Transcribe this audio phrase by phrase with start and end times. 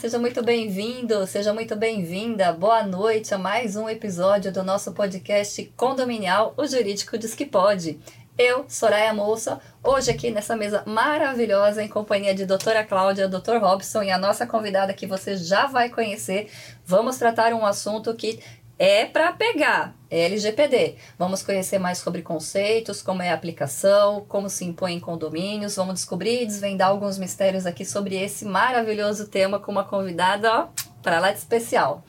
[0.00, 2.54] Seja muito bem-vindo, seja muito bem-vinda.
[2.54, 8.00] Boa noite a mais um episódio do nosso podcast condominial O Jurídico Diz Que Pode.
[8.38, 14.02] Eu, Soraya Moça, hoje aqui nessa mesa maravilhosa em companhia de doutora Cláudia, doutor Robson
[14.02, 16.50] e a nossa convidada que você já vai conhecer,
[16.82, 18.40] vamos tratar um assunto que
[18.78, 20.96] é para pegar, LGPD.
[21.18, 25.94] Vamos conhecer mais sobre conceitos, como é a aplicação, como se impõe em condomínios, vamos
[25.94, 30.68] descobrir e desvendar alguns mistérios aqui sobre esse maravilhoso tema com uma convidada
[31.02, 32.04] para lá de especial.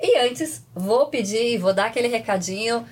[0.00, 2.86] E antes, vou pedir, vou dar aquele recadinho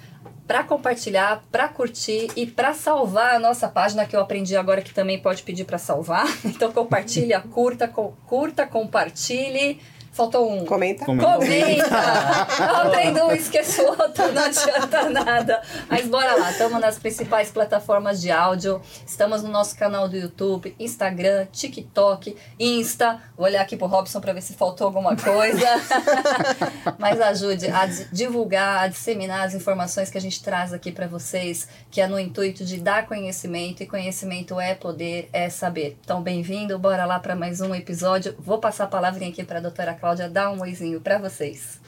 [0.47, 4.95] para compartilhar, para curtir e para salvar a nossa página que eu aprendi agora que
[4.95, 6.27] também pode pedir para salvar.
[6.43, 9.79] Então compartilha, curta, curta, compartilhe
[10.19, 10.65] Faltou um.
[10.65, 11.05] Comenta.
[11.05, 11.33] Comenta.
[11.33, 12.83] Comenta.
[12.83, 15.63] Aprendo um, esqueço outro, não adianta nada.
[15.89, 18.83] Mas bora lá, estamos nas principais plataformas de áudio.
[19.07, 23.23] Estamos no nosso canal do YouTube, Instagram, TikTok, Insta.
[23.37, 25.69] Vou olhar aqui pro Robson para ver se faltou alguma coisa.
[26.99, 31.69] Mas ajude a divulgar, a disseminar as informações que a gente traz aqui para vocês,
[31.93, 35.97] que é no intuito de dar conhecimento, e conhecimento é poder, é saber.
[36.03, 38.35] Então, bem-vindo, bora lá para mais um episódio.
[38.37, 41.79] Vou passar a palavrinha aqui para a doutora Cláudia Cláudia dá um oizinho para vocês.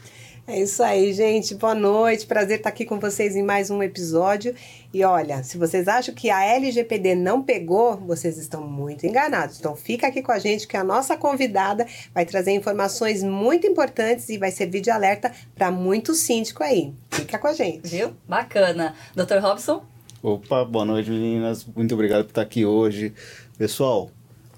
[0.47, 1.55] É isso aí, gente.
[1.55, 2.27] Boa noite.
[2.27, 4.55] Prazer estar aqui com vocês em mais um episódio.
[4.93, 9.59] E olha, se vocês acham que a LGPD não pegou, vocês estão muito enganados.
[9.59, 14.29] Então fica aqui com a gente que a nossa convidada vai trazer informações muito importantes
[14.29, 16.93] e vai servir de alerta para muito síndico aí.
[17.11, 17.89] Fica com a gente.
[17.89, 18.15] Viu?
[18.29, 18.95] Bacana.
[19.15, 19.39] Dr.
[19.41, 19.83] Robson?
[20.23, 21.65] Opa, boa noite, meninas.
[21.65, 23.15] Muito obrigado por estar aqui hoje.
[23.57, 24.11] Pessoal,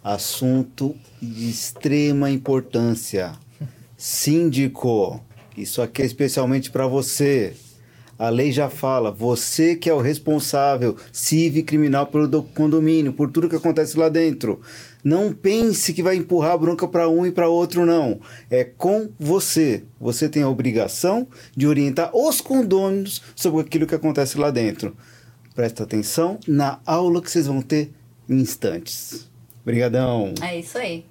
[0.03, 3.39] assunto de extrema importância
[4.05, 5.25] Síndico,
[5.57, 7.55] isso aqui é especialmente para você.
[8.19, 13.31] A lei já fala, você que é o responsável civil e criminal pelo condomínio, por
[13.31, 14.61] tudo que acontece lá dentro.
[15.05, 18.19] Não pense que vai empurrar a bronca para um e para outro, não.
[18.51, 19.85] É com você.
[20.01, 24.97] Você tem a obrigação de orientar os condôminos sobre aquilo que acontece lá dentro.
[25.55, 27.93] Presta atenção na aula que vocês vão ter
[28.29, 29.31] em instantes.
[29.63, 30.35] Obrigadão.
[30.43, 31.07] É isso aí.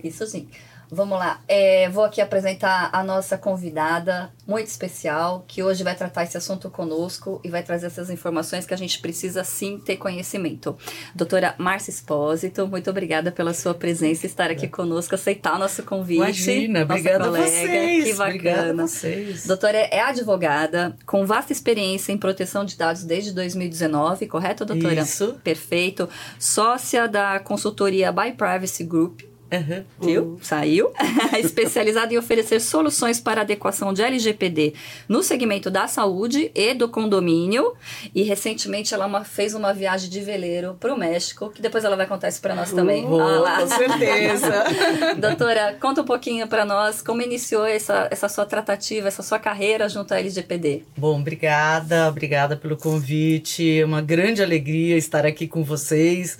[0.00, 0.46] Isso sim.
[0.94, 1.40] Vamos lá.
[1.48, 6.70] É, vou aqui apresentar a nossa convidada muito especial, que hoje vai tratar esse assunto
[6.70, 10.76] conosco e vai trazer essas informações que a gente precisa sim ter conhecimento.
[11.14, 16.18] Doutora Márcia Espósito, muito obrigada pela sua presença, estar aqui conosco, aceitar o nosso convite.
[16.18, 17.44] Imagina, obrigada colega.
[17.44, 18.04] a vocês.
[18.04, 18.86] Que bacana.
[18.86, 19.46] Vocês.
[19.46, 25.00] Doutora é advogada, com vasta experiência em proteção de dados desde 2019, correto, doutora?
[25.00, 25.36] Isso.
[25.42, 26.08] Perfeito.
[26.38, 29.22] Sócia da consultoria By Privacy Group,
[29.58, 29.84] Uhum.
[30.00, 30.38] Viu?
[30.42, 30.92] Saiu.
[31.38, 34.74] Especializada em oferecer soluções para adequação de LGPD
[35.08, 37.74] no segmento da saúde e do condomínio.
[38.14, 41.96] E recentemente ela uma, fez uma viagem de veleiro para o México, que depois ela
[41.96, 43.04] vai contar isso para nós também.
[43.04, 44.64] Uh, ah, com certeza.
[45.18, 49.88] Doutora, conta um pouquinho para nós como iniciou essa, essa sua tratativa, essa sua carreira
[49.88, 50.84] junto à LGPD.
[50.96, 53.80] Bom, obrigada, obrigada pelo convite.
[53.80, 56.38] É uma grande alegria estar aqui com vocês.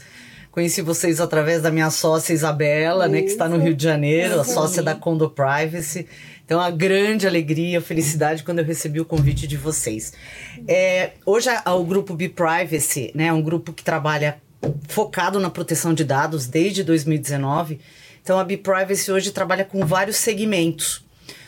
[0.54, 4.44] Conheci vocês através da minha sócia Isabela, né, que está no Rio de Janeiro, a
[4.44, 6.06] sócia da Condo Privacy.
[6.44, 10.12] Então, a grande alegria, felicidade quando eu recebi o convite de vocês.
[10.68, 14.40] É, hoje, a, o grupo Be Privacy, né, é um grupo que trabalha
[14.86, 17.80] focado na proteção de dados desde 2019.
[18.22, 21.03] Então, a Be Privacy hoje trabalha com vários segmentos.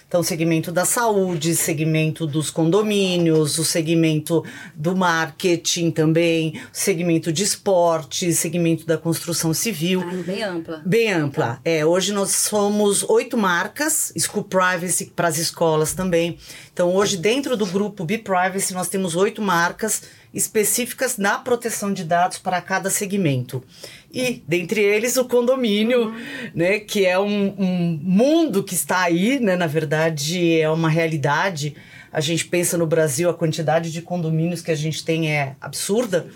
[0.08, 8.32] Então, segmento da saúde, segmento dos condomínios, o segmento do marketing também, segmento de esporte,
[8.32, 10.04] segmento da construção civil.
[10.06, 10.82] Ah, bem ampla.
[10.86, 11.60] Bem ampla.
[11.64, 16.38] É, hoje nós somos oito marcas, School Privacy para as escolas também.
[16.72, 22.04] Então, hoje, dentro do grupo Be Privacy, nós temos oito marcas específicas na proteção de
[22.04, 23.64] dados para cada segmento.
[24.12, 26.14] E, dentre eles, o condomínio, uhum.
[26.54, 31.76] né, que é um, um, mundo que está aí, né, na verdade, é uma realidade.
[32.12, 36.26] A gente pensa no Brasil, a quantidade de condomínios que a gente tem é absurda.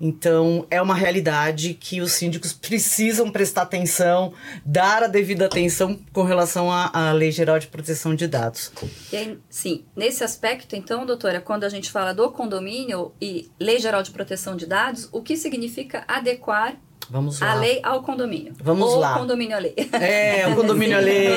[0.00, 4.32] Então, é uma realidade que os síndicos precisam prestar atenção,
[4.64, 8.72] dar a devida atenção com relação à, à Lei Geral de Proteção de Dados.
[9.12, 14.02] Aí, sim, nesse aspecto, então, doutora, quando a gente fala do condomínio e Lei Geral
[14.02, 16.76] de Proteção de Dados, o que significa adequar
[17.10, 17.52] Vamos lá.
[17.52, 18.52] A lei ao condomínio.
[18.62, 19.16] Vamos Ou lá.
[19.16, 19.74] O condomínio à lei.
[19.92, 21.28] É, o condomínio à lei.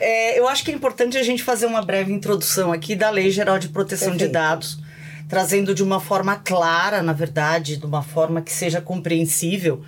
[0.00, 3.30] é, eu acho que é importante a gente fazer uma breve introdução aqui da Lei
[3.30, 4.28] Geral de Proteção Perfeito.
[4.28, 4.84] de Dados
[5.28, 9.82] trazendo de uma forma clara, na verdade, de uma forma que seja compreensível.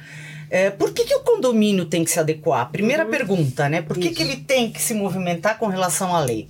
[0.49, 2.71] É, por que, que o condomínio tem que se adequar?
[2.71, 3.11] Primeira uhum.
[3.11, 3.83] pergunta, né?
[3.83, 6.49] Por que, que ele tem que se movimentar com relação à lei?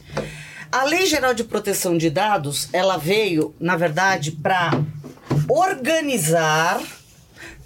[0.71, 4.71] A Lei Geral de Proteção de Dados, ela veio, na verdade, para
[5.49, 6.81] organizar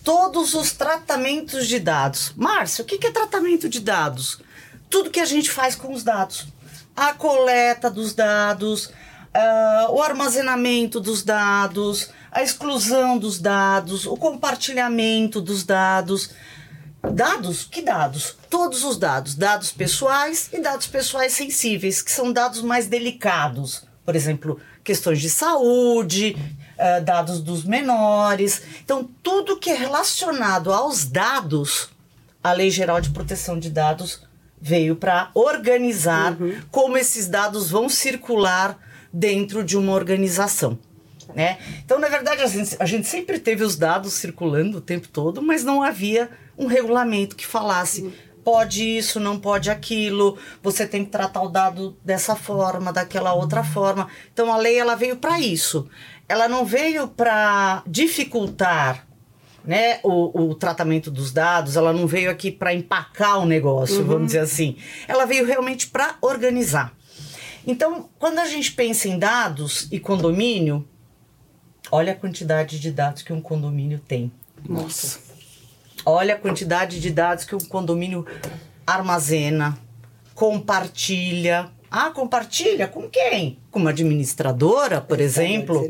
[0.05, 2.33] todos os tratamentos de dados.
[2.37, 4.41] Márcio, o que é tratamento de dados?
[4.89, 6.47] Tudo que a gente faz com os dados.
[6.97, 15.41] A coleta dos dados, uh, o armazenamento dos dados, a exclusão dos dados, o compartilhamento
[15.41, 16.31] dos dados.
[17.13, 17.65] Dados?
[17.65, 18.37] Que dados?
[18.49, 19.35] Todos os dados.
[19.35, 23.85] Dados pessoais e dados pessoais sensíveis, que são dados mais delicados.
[24.05, 26.37] Por exemplo, questões de saúde,
[26.81, 28.63] uh, dados dos menores.
[28.83, 31.91] Então, tudo que é relacionado aos dados,
[32.43, 34.23] a Lei Geral de Proteção de Dados
[34.61, 36.61] veio para organizar uhum.
[36.71, 38.79] como esses dados vão circular
[39.13, 40.79] dentro de uma organização.
[41.35, 41.59] Né?
[41.85, 45.41] Então, na verdade, a gente, a gente sempre teve os dados circulando o tempo todo,
[45.41, 48.13] mas não havia um regulamento que falasse uhum.
[48.45, 53.63] pode isso, não pode aquilo, você tem que tratar o dado dessa forma, daquela outra
[53.63, 54.09] forma.
[54.33, 55.89] Então, a lei ela veio para isso.
[56.31, 59.05] Ela não veio para dificultar
[59.65, 64.07] né, o, o tratamento dos dados, ela não veio aqui para empacar o negócio, uhum.
[64.07, 64.77] vamos dizer assim.
[65.09, 66.95] Ela veio realmente para organizar.
[67.67, 70.89] Então, quando a gente pensa em dados e condomínio,
[71.91, 74.31] olha a quantidade de dados que um condomínio tem.
[74.69, 75.19] Nossa.
[76.07, 78.25] Olha a quantidade de dados que um condomínio
[78.87, 79.77] armazena,
[80.33, 81.73] compartilha.
[81.91, 83.59] Ah, compartilha com quem?
[83.71, 85.85] Com uma administradora, por exemplo,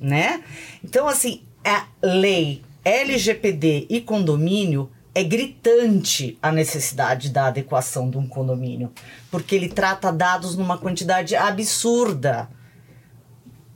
[0.00, 0.42] né?
[0.82, 8.26] Então assim, a lei LGPD e condomínio é gritante a necessidade da adequação de um
[8.26, 8.92] condomínio,
[9.30, 12.48] porque ele trata dados numa quantidade absurda,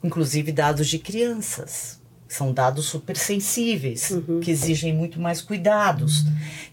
[0.02, 1.98] inclusive dados de crianças.
[2.26, 4.40] São dados super sensíveis, uhum.
[4.40, 6.24] que exigem muito mais cuidados.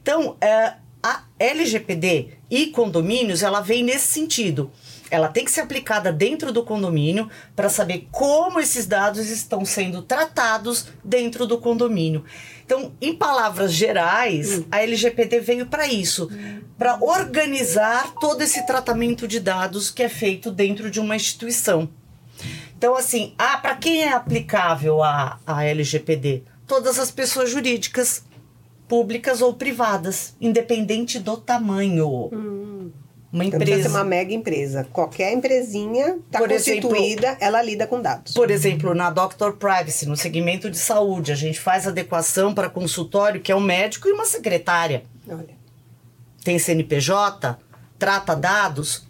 [0.01, 4.71] Então, é, a LGPD e condomínios, ela vem nesse sentido
[5.09, 10.01] ela tem que ser aplicada dentro do condomínio para saber como esses dados estão sendo
[10.01, 12.23] tratados dentro do condomínio.
[12.65, 14.65] Então, em palavras gerais, hum.
[14.71, 16.29] a LGPD veio para isso,
[16.77, 21.87] para organizar todo esse tratamento de dados que é feito dentro de uma instituição.
[22.77, 26.43] Então, assim, ah, para quem é aplicável a, a LGPD?
[26.67, 28.23] Todas as pessoas jurídicas,
[28.87, 32.29] públicas ou privadas, independente do tamanho.
[32.33, 32.91] Hum.
[33.35, 33.71] Uma empresa.
[33.81, 34.87] Então, ser uma mega empresa.
[34.93, 38.33] Qualquer empresinha está constituída, exemplo, ela lida com dados.
[38.33, 43.41] Por exemplo, na Doctor Privacy, no segmento de saúde, a gente faz adequação para consultório,
[43.41, 45.03] que é um médico e uma secretária.
[45.27, 45.49] Olha.
[46.45, 47.59] Tem CNPJ,
[47.99, 49.05] trata dados,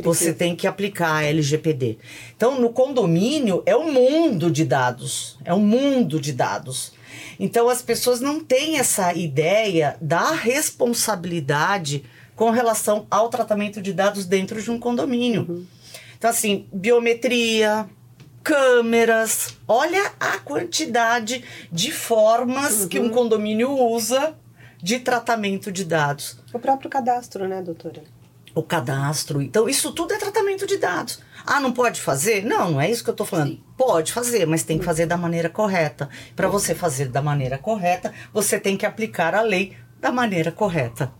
[0.00, 1.98] você tem que aplicar a LGPD.
[2.36, 5.38] Então, no condomínio, é um mundo de dados.
[5.44, 6.92] É um mundo de dados.
[7.40, 12.04] Então, as pessoas não têm essa ideia da responsabilidade
[12.36, 15.46] com relação ao tratamento de dados dentro de um condomínio.
[15.48, 15.66] Uhum.
[16.16, 17.88] Então, assim, biometria,
[18.42, 22.88] câmeras, olha a quantidade de formas uhum.
[22.88, 24.34] que um condomínio usa
[24.82, 26.38] de tratamento de dados.
[26.52, 28.02] O próprio cadastro, né, doutora?
[28.54, 29.42] O cadastro.
[29.42, 31.20] Então, isso tudo é tratamento de dados.
[31.44, 32.44] Ah, não pode fazer?
[32.44, 33.50] Não, não é isso que eu estou falando.
[33.50, 33.62] Sim.
[33.76, 36.08] Pode fazer, mas tem que fazer da maneira correta.
[36.36, 41.12] Para você fazer da maneira correta, você tem que aplicar a lei da maneira correta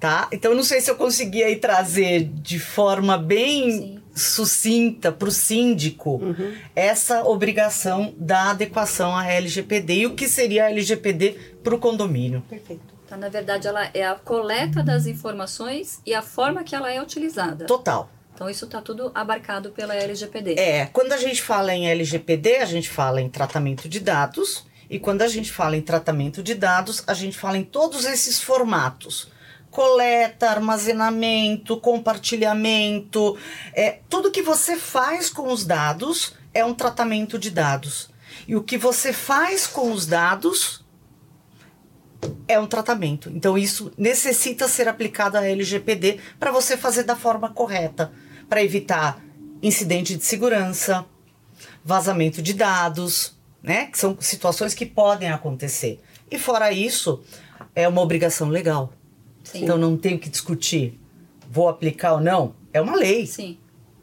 [0.00, 0.28] tá?
[0.32, 4.02] Então não sei se eu consegui aí trazer de forma bem Sim.
[4.14, 6.54] sucinta para o síndico uhum.
[6.74, 12.42] essa obrigação da adequação à LGPD e o que seria a LGPD para o condomínio.
[12.48, 12.98] Perfeito.
[13.04, 17.02] Então, na verdade, ela é a coleta das informações e a forma que ela é
[17.02, 17.66] utilizada.
[17.66, 18.08] Total.
[18.32, 20.54] Então, isso está tudo abarcado pela LGPD.
[20.58, 24.64] É, quando a gente fala em LGPD, a gente fala em tratamento de dados.
[24.88, 28.40] E quando a gente fala em tratamento de dados, a gente fala em todos esses
[28.40, 29.28] formatos
[29.70, 33.38] coleta, armazenamento, compartilhamento,
[33.72, 38.10] é, tudo que você faz com os dados é um tratamento de dados.
[38.46, 40.84] E o que você faz com os dados
[42.48, 43.30] é um tratamento.
[43.30, 48.12] Então isso necessita ser aplicado à LGPD para você fazer da forma correta,
[48.48, 49.22] para evitar
[49.62, 51.04] incidente de segurança,
[51.84, 53.86] vazamento de dados, né?
[53.86, 56.00] Que são situações que podem acontecer.
[56.30, 57.22] E fora isso,
[57.74, 58.92] é uma obrigação legal.
[59.50, 59.64] Sim.
[59.64, 60.98] Então não tenho que discutir,
[61.50, 62.54] vou aplicar ou não.
[62.72, 63.26] É uma lei.
[63.26, 63.58] Sim.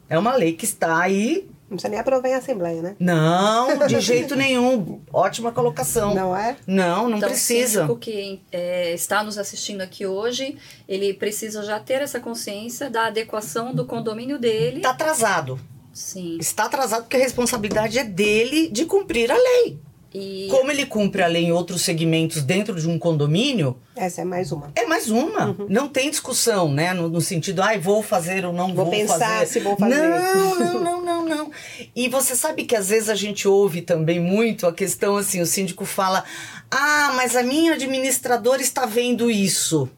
[0.08, 1.48] É uma lei que está aí.
[1.68, 2.96] Não precisa nem aprovar em Assembleia, né?
[2.98, 5.00] Não, de jeito nenhum.
[5.12, 6.14] Ótima colocação.
[6.14, 6.56] Não é?
[6.66, 7.90] Não, não então, precisa.
[7.90, 10.56] O que é, está nos assistindo aqui hoje,
[10.88, 14.78] ele precisa já ter essa consciência da adequação do condomínio dele.
[14.78, 15.60] Está atrasado.
[15.92, 16.38] Sim.
[16.40, 19.78] Está atrasado porque a responsabilidade é dele de cumprir a lei.
[20.12, 20.48] E...
[20.50, 23.76] Como ele cumpre a lei em outros segmentos dentro de um condomínio.
[23.94, 24.72] Essa é mais uma.
[24.74, 25.48] É mais uma.
[25.48, 25.66] Uhum.
[25.68, 26.94] Não tem discussão, né?
[26.94, 29.46] No, no sentido, ai, ah, vou fazer ou não vou, vou pensar fazer.
[29.46, 30.08] se vou fazer.
[30.08, 31.50] Não, não, não, não, não.
[31.94, 35.46] E você sabe que às vezes a gente ouve também muito a questão assim, o
[35.46, 36.24] síndico fala:
[36.70, 39.90] "Ah, mas a minha administradora está vendo isso".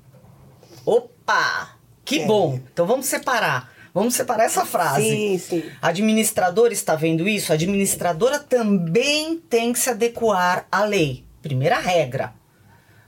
[0.85, 1.77] Opa!
[2.05, 2.27] Que É.
[2.27, 2.59] bom.
[2.73, 3.70] Então vamos separar.
[3.93, 5.03] Vamos separar essa frase.
[5.03, 5.65] Sim, sim.
[5.83, 7.53] A administradora está vendo isso?
[7.53, 11.25] A administradora também tem que se adequar à lei.
[11.43, 12.33] Primeira regra.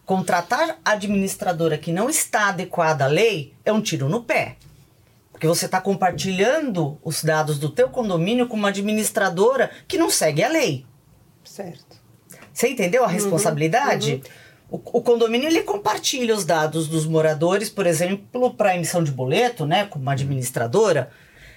[0.05, 4.57] Contratar administradora que não está adequada à lei é um tiro no pé.
[5.31, 10.43] Porque você está compartilhando os dados do teu condomínio com uma administradora que não segue
[10.43, 10.85] a lei.
[11.45, 12.01] Certo.
[12.53, 14.23] Você entendeu a responsabilidade?
[14.73, 19.67] O, o condomínio ele compartilha os dados dos moradores, por exemplo, para emissão de boleto,
[19.67, 21.11] né, com uma administradora.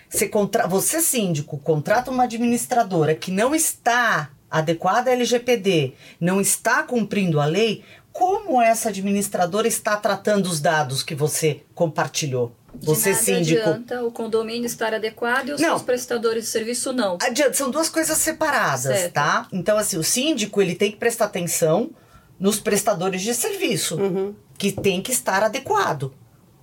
[0.09, 0.67] Você, contra...
[0.67, 7.45] você síndico contrata uma administradora que não está adequada à LGPD, não está cumprindo a
[7.45, 7.83] lei.
[8.11, 12.53] Como essa administradora está tratando os dados que você compartilhou?
[12.73, 13.61] De Você nada síndico.
[13.69, 15.69] adianta o condomínio estar adequado e os Não.
[15.69, 17.17] seus prestadores de serviço não.
[17.21, 19.13] Adianta, são duas coisas separadas, Certo.
[19.13, 19.47] tá?
[19.53, 21.91] Então, assim, o síndico ele tem que prestar atenção
[22.39, 23.97] nos prestadores de serviço,
[24.57, 26.13] que tem que estar adequado,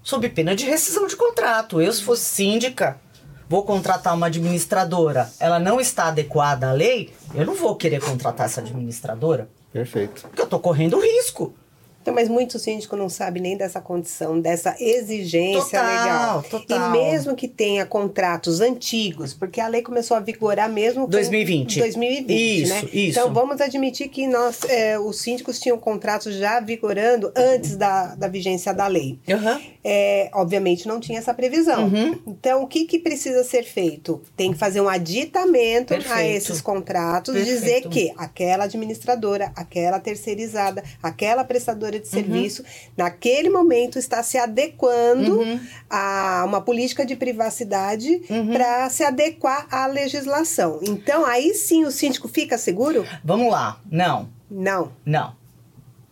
[0.02, 1.81] sob pena de rescisão de contrato.
[1.81, 3.00] Eu, se fosse síndica,
[3.49, 8.47] vou contratar uma administradora, ela não está adequada à lei, eu não vou querer contratar
[8.47, 10.23] essa administradora, Perfeito.
[10.23, 11.55] porque eu tô correndo risco.
[12.03, 16.43] Então, mas muito síndico não sabe nem dessa condição, dessa exigência Total, legal.
[16.43, 16.89] total.
[16.89, 21.79] E mesmo que tenha contratos antigos, porque a lei começou a vigorar mesmo com 2020.
[21.79, 22.83] 2020, Isso, né?
[22.93, 23.19] isso.
[23.19, 28.27] Então vamos admitir que nós, é, os síndicos tinham contratos já vigorando antes da, da
[28.27, 29.19] vigência da lei.
[29.31, 29.61] Aham.
[29.85, 31.85] É, obviamente não tinha essa previsão.
[31.87, 32.19] Uhum.
[32.27, 34.23] Então, o que, que precisa ser feito?
[34.37, 36.37] Tem que fazer um aditamento a Perfeito.
[36.37, 37.59] esses contratos, Perfeito.
[37.61, 42.64] dizer que aquela administradora, aquela terceirizada, aquela prestadora de serviço,
[42.96, 45.61] naquele momento está se adequando Uhum.
[45.90, 48.52] a uma política de privacidade Uhum.
[48.52, 50.81] para se adequar à legislação.
[50.83, 53.05] Então, aí sim o síndico fica seguro?
[53.24, 53.81] Vamos lá.
[53.90, 54.92] Não, Não.
[55.05, 55.40] Não.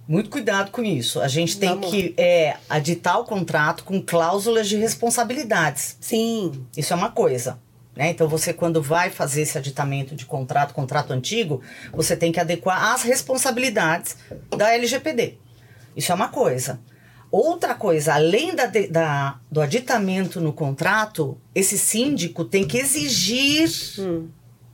[0.09, 1.21] Muito cuidado com isso.
[1.21, 1.89] A gente tem Vamos.
[1.91, 5.97] que é, aditar o contrato com cláusulas de responsabilidades.
[6.01, 6.67] Sim.
[6.77, 7.61] Isso é uma coisa.
[7.95, 8.11] Né?
[8.11, 11.61] Então, você, quando vai fazer esse aditamento de contrato, contrato antigo,
[11.93, 14.17] você tem que adequar as responsabilidades
[14.57, 15.35] da LGPD.
[15.97, 16.81] Isso é uma coisa.
[17.31, 24.29] Outra coisa, além da, da- do aditamento no contrato, esse síndico tem que exigir Hum.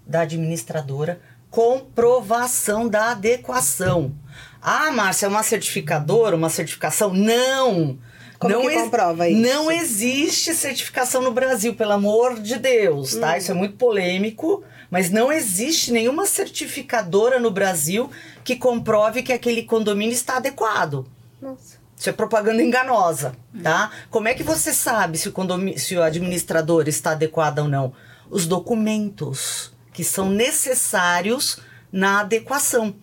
[0.07, 4.15] da administradora comprovação da adequação.
[4.61, 7.13] Ah, Márcia, é uma certificadora, uma certificação?
[7.15, 7.99] Não!
[8.39, 9.41] Como não que comprova isso?
[9.41, 13.21] Não existe certificação no Brasil, pelo amor de Deus, Hum.
[13.21, 13.39] tá?
[13.39, 18.11] Isso é muito polêmico, mas não existe nenhuma certificadora no Brasil
[18.45, 21.07] que comprove que aquele condomínio está adequado.
[21.41, 21.77] Nossa.
[21.99, 23.91] Isso é propaganda enganosa, tá?
[24.11, 25.35] Como é que você sabe se o,
[25.79, 27.95] se o administrador está adequado ou não?
[28.29, 31.59] Os documentos que são necessários
[31.91, 32.95] na adequação.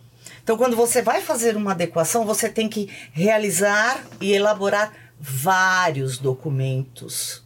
[0.43, 7.42] Então, quando você vai fazer uma adequação, você tem que realizar e elaborar vários documentos.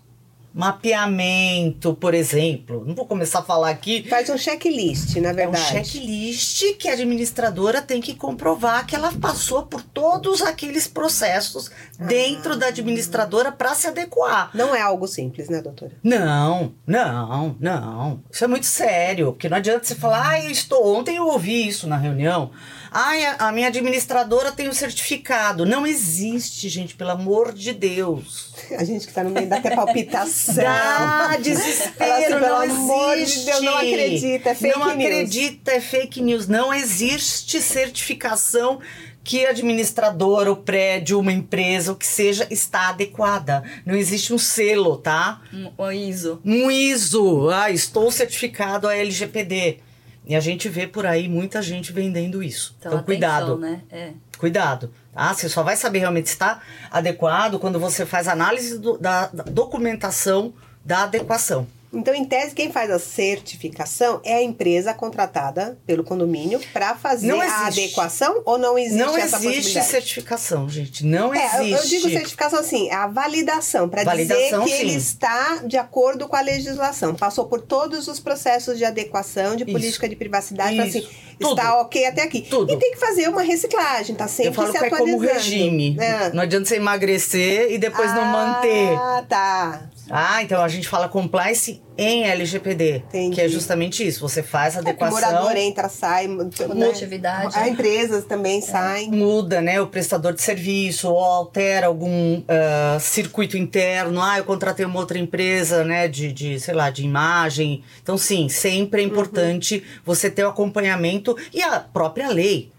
[0.57, 2.83] Mapeamento, por exemplo.
[2.85, 5.63] Não vou começar a falar aqui Faz um checklist, na é um verdade.
[5.63, 12.57] checklist que a administradora tem que comprovar que ela passou por todos aqueles processos dentro
[12.57, 14.49] da administradora para se adequar.
[14.53, 15.91] Não é algo simples, né, doutora?
[16.03, 18.23] Não, não, não.
[18.31, 20.97] Isso é muito sério, porque não adianta você falar, ah, eu estou.
[20.97, 22.49] Ontem eu ouvi isso na reunião.
[22.91, 25.65] Ai, a, a minha administradora tem o certificado.
[25.65, 28.53] Não existe, gente, pelo amor de Deus.
[28.77, 30.55] A gente que tá no meio dá até palpitação.
[30.55, 33.45] Dá desespero, assim, pelo não amor de existe.
[33.45, 35.05] Deus, não acredita, é fake Não news.
[35.05, 36.47] acredita, é fake news.
[36.47, 38.79] Não existe certificação
[39.23, 43.61] que a administradora, o prédio, uma empresa, o que seja, está adequada.
[43.85, 45.41] Não existe um selo, tá?
[45.53, 46.41] Um, um ISO.
[46.45, 47.49] Um ISO.
[47.49, 49.79] Ah, estou certificado a LGPD.
[50.29, 52.75] E a gente vê por aí muita gente vendendo isso.
[52.79, 53.53] Então, Então, cuidado.
[53.53, 53.81] atenção, né?
[53.89, 54.11] É.
[54.37, 55.33] Cuidado, tá?
[55.33, 56.61] Você só vai saber realmente se está
[56.91, 61.65] adequado quando você faz análise do- da, da documentação da adequação.
[61.93, 67.27] Então, em tese, quem faz a certificação é a empresa contratada pelo condomínio para fazer
[67.27, 67.81] Não a existe.
[67.83, 69.87] adequação ou não existe não essa existe possibilidade?
[69.87, 71.05] certificação, gente.
[71.05, 71.71] Não É, eu- existe.
[71.95, 74.73] eu digo certificação assim, é a validação, para dizer que sim.
[74.73, 77.15] ele está de acordo com a legislação.
[77.15, 79.71] Passou por todos os processos de adequação, de Isso.
[79.71, 81.09] política de privacidade, pra, assim, Isso.
[81.39, 81.51] Tudo.
[81.57, 82.41] está ok até aqui.
[82.41, 82.73] Tudo.
[82.73, 85.95] E tem que fazer uma reciclagem, tá sempre Eu falo se que é como regime.
[85.99, 86.31] É.
[86.33, 89.27] Não adianta você emagrecer e depois não Ah, manter.
[89.29, 89.89] tá.
[90.09, 93.35] Ah, então a gente fala compliance em LGPD, Entendi.
[93.35, 94.21] que é justamente isso.
[94.21, 96.27] Você faz a É que o adequação, morador entra, sai.
[96.27, 96.89] Né?
[96.89, 97.57] atividade.
[97.57, 99.09] As empresas também saem.
[99.09, 104.21] muda, né, o prestador de serviço ou altera algum ah, circuito interno.
[104.21, 107.83] Ah, eu contratei uma outra empresa, né, de, de, sei lá, de imagem.
[108.01, 112.71] Então, sim, sempre é importante você ter o acompanhamento e a própria lei.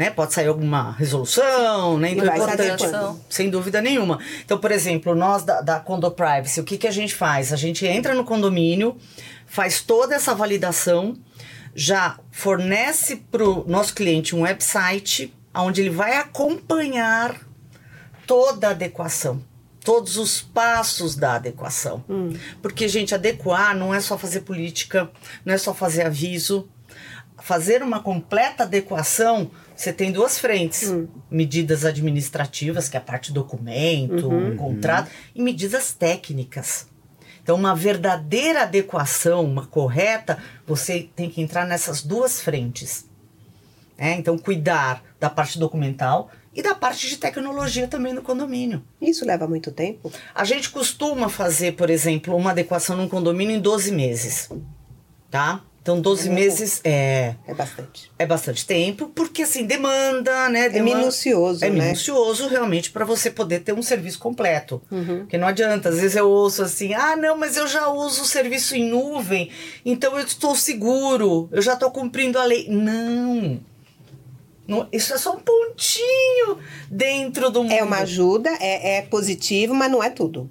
[0.00, 0.08] Né?
[0.08, 2.12] Pode sair alguma resolução, né?
[2.12, 2.84] Então é importante,
[3.28, 4.18] sem dúvida nenhuma.
[4.42, 7.52] Então, por exemplo, nós da, da Condo Privacy, o que, que a gente faz?
[7.52, 8.96] A gente entra no condomínio,
[9.44, 11.18] faz toda essa validação,
[11.74, 17.38] já fornece para o nosso cliente um website onde ele vai acompanhar
[18.26, 19.44] toda a adequação.
[19.84, 22.02] Todos os passos da adequação.
[22.62, 25.10] Porque, gente, adequar não é só fazer política,
[25.44, 26.66] não é só fazer aviso.
[27.42, 30.92] Fazer uma completa adequação, você tem duas frentes:
[31.30, 36.86] medidas administrativas, que é a parte do documento, o contrato, e medidas técnicas.
[37.42, 43.06] Então, uma verdadeira adequação, uma correta, você tem que entrar nessas duas frentes.
[43.96, 44.16] né?
[44.18, 48.84] Então, cuidar da parte documental e da parte de tecnologia também no condomínio.
[49.00, 50.12] Isso leva muito tempo.
[50.34, 54.50] A gente costuma fazer, por exemplo, uma adequação num condomínio em 12 meses.
[55.30, 55.62] Tá?
[55.82, 58.12] Então, 12 É meses é, É bastante.
[58.18, 60.66] é bastante tempo, porque assim, demanda, né?
[60.66, 61.84] É minucioso, é né?
[61.86, 64.82] minucioso realmente para você poder ter um serviço completo.
[64.90, 65.20] Uhum.
[65.20, 68.26] Porque não adianta, às vezes eu ouço assim: ah, não, mas eu já uso o
[68.26, 69.50] serviço em nuvem,
[69.84, 72.66] então eu estou seguro, eu já estou cumprindo a lei.
[72.68, 73.60] Não.
[74.68, 77.72] Não, Isso é só um pontinho dentro do mundo.
[77.72, 80.48] É uma ajuda, é, é positivo, mas não é tudo.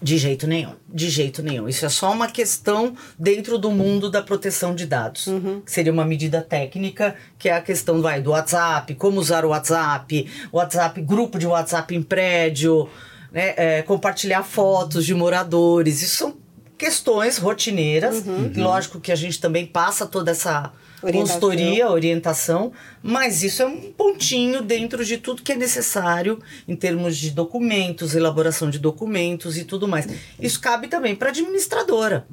[0.00, 1.68] De jeito nenhum, de jeito nenhum.
[1.68, 5.26] Isso é só uma questão dentro do mundo da proteção de dados.
[5.64, 9.48] Que seria uma medida técnica, que é a questão vai, do WhatsApp, como usar o
[9.48, 12.88] WhatsApp, WhatsApp, grupo de WhatsApp em prédio,
[13.32, 16.00] né, é, compartilhar fotos de moradores.
[16.02, 16.36] Isso são
[16.76, 18.24] questões rotineiras.
[18.54, 21.40] E Lógico que a gente também passa toda essa Orientação.
[21.40, 27.16] consultoria, orientação, mas isso é um pontinho dentro de tudo que é necessário em termos
[27.16, 30.08] de documentos, elaboração de documentos e tudo mais.
[30.40, 32.26] Isso cabe também para a administradora.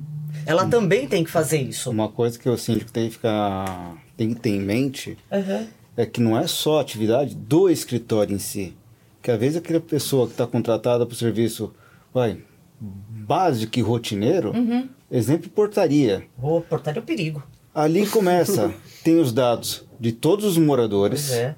[0.46, 1.90] Ela também tem que fazer isso.
[1.90, 5.18] Uma coisa que o síndico tem que ficar tem que ter em mente
[5.98, 8.76] é que não é só a atividade do escritório em si.
[9.22, 11.74] Que às vezes aquela pessoa que está contratada para o serviço
[12.14, 12.38] vai,
[12.80, 14.54] básico e rotineiro,
[15.12, 16.26] exemplo portaria.
[16.38, 17.44] Vou portar o perigo.
[17.76, 21.56] Ali começa, tem os dados de todos os moradores, é.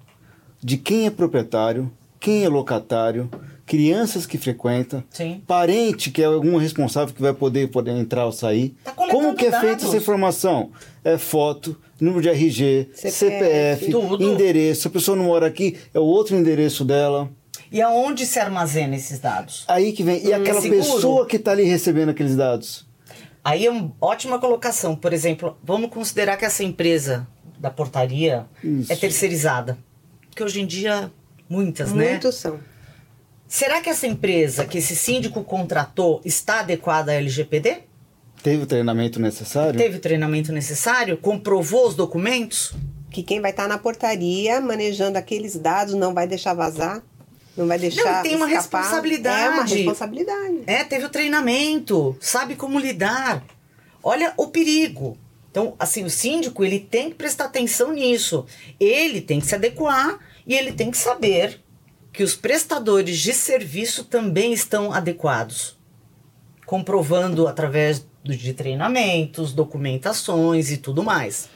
[0.59, 3.29] de quem é proprietário, quem é locatário,
[3.67, 5.43] crianças que frequentam, Sim.
[5.45, 8.75] parente que é algum responsável que vai poder, poder entrar ou sair.
[8.83, 9.85] Tá Como que é feita dados.
[9.85, 10.71] essa informação?
[11.03, 14.23] É foto, número de RG, CPF, CPF, tudo.
[14.23, 14.81] endereço.
[14.81, 17.29] Se a pessoa não mora aqui, é o outro endereço dela.
[17.71, 19.65] E aonde se armazena esses dados?
[19.67, 20.25] Aí que vem.
[20.25, 20.81] E aquela seguro.
[20.81, 22.86] pessoa que está ali recebendo aqueles dados?
[23.47, 24.93] Aí é uma ótima colocação.
[24.93, 27.25] Por exemplo, vamos considerar que essa empresa
[27.57, 28.91] da portaria Isso.
[28.91, 29.77] é terceirizada.
[30.35, 31.09] Que hoje em dia,
[31.47, 32.09] muitas, né?
[32.09, 32.59] Muitos são.
[33.47, 37.83] Será que essa empresa que esse síndico contratou está adequada à LGPD?
[38.43, 39.79] Teve o treinamento necessário?
[39.79, 41.15] Teve o treinamento necessário?
[41.17, 42.73] Comprovou os documentos?
[43.09, 47.01] Que quem vai estar na portaria manejando aqueles dados não vai deixar vazar,
[47.57, 48.17] não vai deixar.
[48.17, 48.81] Não, tem uma escapar.
[48.81, 49.45] responsabilidade.
[49.45, 50.63] É uma responsabilidade.
[50.67, 53.43] É, teve o treinamento, sabe como lidar.
[54.03, 55.17] Olha o perigo.
[55.49, 58.45] Então, assim, o síndico, ele tem que prestar atenção nisso.
[58.79, 61.59] Ele tem que se adequar e ele tem que saber
[62.13, 65.75] que os prestadores de serviço também estão adequados.
[66.65, 71.49] Comprovando através de treinamentos, documentações e tudo mais.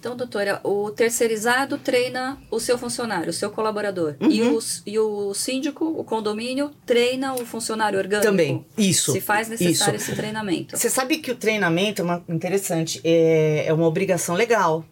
[0.00, 4.16] Então, doutora, o terceirizado treina o seu funcionário, o seu colaborador.
[4.18, 4.56] E, Uhum.
[4.56, 8.26] o, e o síndico, o condomínio, treina o funcionário orgânico.
[8.26, 10.06] Também, isso, Se faz necessário isso.
[10.10, 10.74] esse treinamento.
[10.74, 14.86] Você sabe que o treinamento é uma, interessante, é, é uma obrigação legal.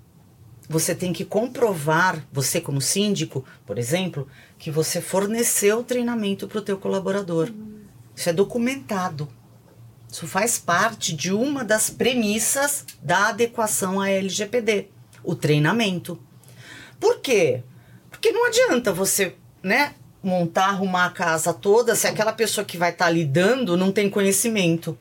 [0.69, 6.59] Você tem que comprovar, você como síndico, por exemplo, que você forneceu o treinamento para
[6.59, 7.51] o teu colaborador.
[8.15, 9.27] Isso é documentado.
[10.13, 14.89] Isso faz parte de uma das premissas da adequação à LGPD,
[15.23, 16.19] o treinamento.
[16.99, 17.63] Por quê?
[18.11, 22.91] Porque não adianta você, né, montar, arrumar a casa toda se aquela pessoa que vai
[22.91, 24.99] estar lidando não tem conhecimento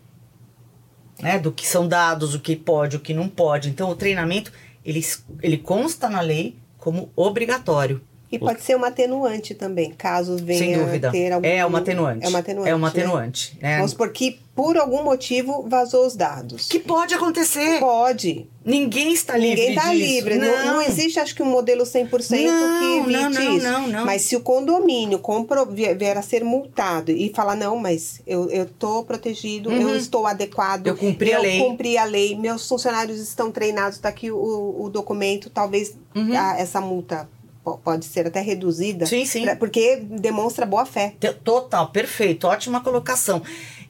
[1.21, 3.69] né, do que são dados, o que pode, o que não pode.
[3.69, 4.51] Então, o treinamento,
[4.86, 5.03] ele,
[5.41, 8.01] ele consta na lei como obrigatório.
[8.32, 11.12] E pode ser uma atenuante também, caso venha Sem dúvida.
[11.12, 11.47] ter algum...
[11.47, 12.25] É uma atenuante.
[12.25, 12.69] É uma atenuante.
[12.69, 12.91] É uma né?
[12.91, 13.58] atenuante.
[13.62, 13.75] né?
[13.77, 16.67] Vamos supor que, por algum motivo, vazou os dados.
[16.67, 17.79] Que pode acontecer.
[17.79, 18.49] Pode.
[18.65, 20.35] Ninguém está livre Ninguém está livre.
[20.35, 20.65] Não.
[20.65, 22.01] não existe, acho que, um modelo 100%
[22.43, 23.63] Não, que evite não, não, isso.
[23.71, 24.05] não, não.
[24.05, 28.65] Mas se o condomínio compro, vier, a ser multado e falar, não, mas eu, eu
[28.65, 30.87] tô protegido, eu estou adequado.
[30.87, 30.93] Uhum.
[30.93, 31.61] Eu cumpri a lei.
[31.61, 35.95] Eu cumpri a lei, meus funcionários estão treinados, está aqui o, o documento, talvez
[36.35, 37.29] a- essa multa
[37.63, 39.05] po- pode ser até reduzida.
[39.05, 39.09] Uhum.
[39.09, 39.43] Sim, sim.
[39.43, 41.13] pra- porque demonstra boa fé.
[41.43, 43.41] Total, perfeito, ótima colocação.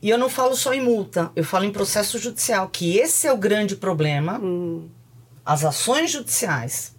[0.02, 3.34] E eu não falo só em multa, eu falo em processo judicial, que esse é
[3.34, 4.40] o grande problema.
[5.46, 6.96] As ações judiciais,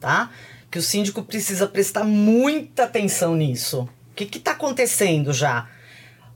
[0.00, 0.30] tá?
[0.70, 3.88] Que o síndico precisa prestar muita atenção nisso.
[4.10, 5.68] O que está acontecendo já?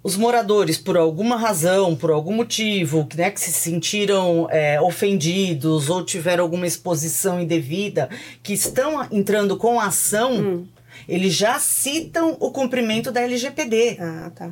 [0.02, 6.04] Os moradores, por alguma razão, por algum motivo, né, que se sentiram é, ofendidos ou
[6.04, 8.10] tiveram alguma exposição indevida,
[8.42, 10.66] que estão entrando com a ação,
[11.08, 13.98] eles já citam o cumprimento da LGPD.
[14.00, 14.50] Ah, tá.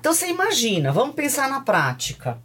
[0.00, 2.38] Então você imagina, vamos pensar na prática.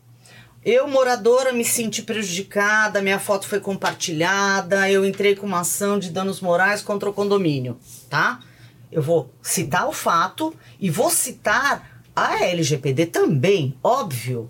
[0.63, 6.09] Eu, moradora, me senti prejudicada, minha foto foi compartilhada, eu entrei com uma ação de
[6.09, 8.41] danos morais contra o condomínio, tá?
[8.91, 14.49] Eu vou citar o fato e vou citar a LGPD também, óbvio,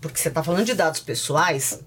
[0.00, 1.84] porque você está falando de dados pessoais.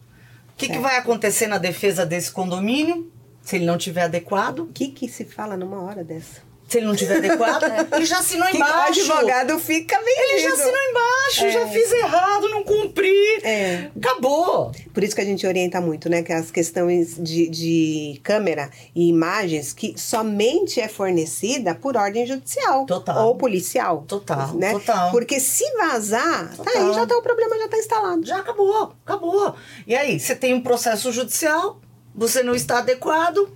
[0.54, 0.82] O que, que Certo.
[0.82, 4.60] vai acontecer na defesa desse condomínio se ele não tiver adequado?
[4.60, 6.49] O que que se fala numa hora dessa?
[6.70, 8.78] Se ele não tiver adequado, ele já assinou Que embaixo.
[8.78, 10.22] o advogado fica vendido.
[10.32, 13.40] Ele já assinou embaixo, já fiz errado, não cumpri.
[13.44, 13.90] É.
[13.98, 14.72] Acabou.
[14.94, 16.22] Por isso que a gente orienta muito, né?
[16.22, 22.86] Que as questões de, de câmera e imagens que somente é fornecida por ordem judicial.
[22.86, 23.26] Total.
[23.28, 24.04] Ou policial.
[24.08, 24.72] Total, Né?
[24.74, 25.10] total.
[25.12, 26.88] Porque se vazar, tá Total.
[26.88, 28.26] aí, já tá o problema, já tá instalado.
[28.26, 29.56] Já acabou, acabou.
[29.88, 31.80] E aí, você tem um processo judicial,
[32.14, 33.50] você não está adequado,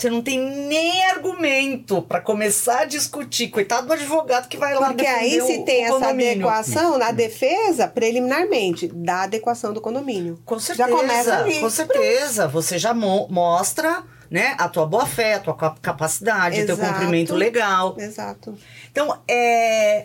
[0.00, 3.48] você não tem nem argumento para começar a discutir.
[3.48, 6.48] Coitado do advogado que vai lá Porque aí se o- tem o essa condomínio.
[6.48, 10.40] adequação na defesa, preliminarmente, da adequação do condomínio.
[10.44, 11.60] Com certeza, Já começa ali.
[11.60, 12.48] com certeza.
[12.48, 16.76] Você já mo- mostra né, a tua boa fé, a tua cap- capacidade, o teu
[16.78, 17.96] cumprimento legal.
[17.98, 18.56] Exato.
[18.90, 20.04] Então, é,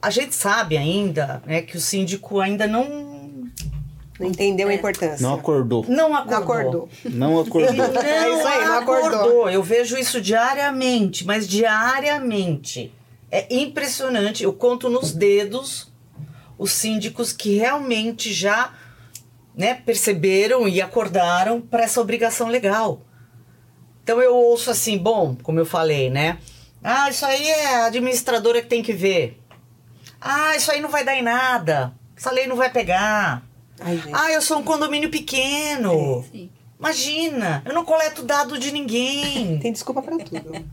[0.00, 3.11] a gente sabe ainda né, que o síndico ainda não,
[4.22, 4.72] Não entendeu É.
[4.72, 5.26] a importância.
[5.26, 5.84] Não acordou.
[5.88, 6.88] não acordou.
[7.04, 7.72] Não acordou.
[7.72, 7.72] Não acordou.
[7.74, 9.50] Não É isso aí, não acordou.
[9.50, 12.92] Eu vejo isso diariamente, mas diariamente.
[13.30, 14.44] É impressionante.
[14.44, 15.92] Eu conto nos dedos
[16.58, 18.72] os síndicos que realmente já
[19.54, 23.02] né, perceberam e acordaram para essa obrigação legal.
[24.02, 26.38] Então eu ouço assim, bom, como eu falei, né?
[26.82, 29.40] Ah, isso aí é a administradora que tem que ver.
[30.20, 31.92] Ah, isso aí não vai dar em nada.
[32.16, 33.42] Essa lei não vai pegar.
[33.84, 34.10] Ai, gente.
[34.12, 36.24] Ah, eu sou um condomínio pequeno.
[36.30, 36.50] Sim.
[36.82, 39.56] Imagina, eu não coleto dado de ninguém.
[39.62, 40.66] Tem desculpa pra tudo.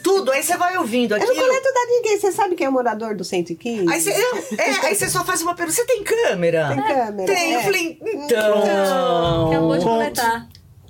[0.00, 1.34] Tudo, aí você vai ouvindo Eu aquilo.
[1.34, 2.20] não coleto dado de ninguém.
[2.20, 3.92] Você sabe quem é o morador do 115?
[3.92, 6.68] Aí você, é, aí você só faz uma pergunta: você tem câmera?
[6.68, 7.52] Tem câmera, Tem.
[7.52, 7.62] Eu é.
[7.64, 9.48] falei, então.
[9.48, 10.48] Acabou de coletar.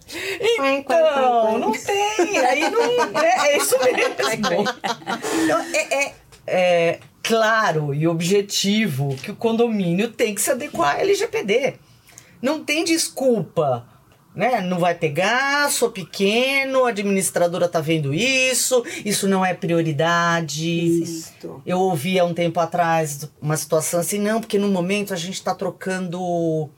[0.09, 2.39] Então, não tem.
[2.39, 2.83] Aí não.
[3.19, 3.97] É, é isso mesmo.
[5.43, 6.15] Então, é, é,
[6.47, 11.75] é claro e objetivo que o condomínio tem que se adequar à LGPD.
[12.41, 13.85] Não tem desculpa.
[14.35, 14.61] Né?
[14.61, 21.03] Não vai pegar, sou pequeno, a administradora tá vendo isso, isso não é prioridade.
[21.65, 25.35] Eu ouvi há um tempo atrás uma situação assim, não, porque no momento a gente
[25.37, 26.69] está trocando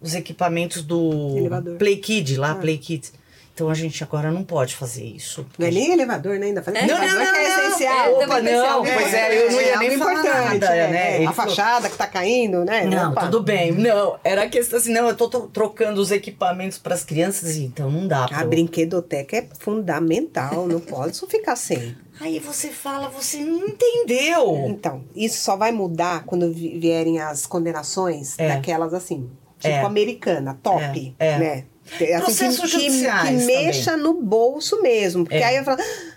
[0.00, 1.78] os equipamentos do Elevador.
[1.78, 2.54] Play Kid, lá, Ah.
[2.54, 3.10] Play Kid.
[3.54, 5.46] Então a gente agora não pode fazer isso.
[5.56, 6.46] Não é nem elevador, né?
[6.46, 6.86] Ainda falei É?
[6.86, 7.68] que Não, elevador não, que é não, não.
[7.68, 8.06] essencial.
[8.06, 10.26] É, Opa, não, pois é, eu não ia nem importante,
[10.58, 11.12] nada, é, né?
[11.12, 11.16] é.
[11.18, 12.84] Ele A fachada que tá caindo, né?
[12.84, 13.20] Não, Opa.
[13.26, 13.70] tudo bem.
[13.70, 17.56] Não, era a questão assim, não, eu tô tro- trocando os equipamentos para as crianças,
[17.56, 18.24] então não dá.
[18.24, 21.96] A pra eu- brinquedoteca é fundamental, não pode só ficar sem.
[22.20, 24.64] Aí você fala, você não entendeu.
[24.68, 28.48] Então, isso só vai mudar quando vi- vierem as condenações É.
[28.48, 29.82] daquelas assim, tipo É.
[29.82, 31.64] americana, top, É,
[32.00, 32.12] né?
[32.14, 35.24] Assim, que, que, que mexa no bolso mesmo.
[35.24, 35.44] Porque É.
[35.44, 36.13] aí eu falo, "Ah,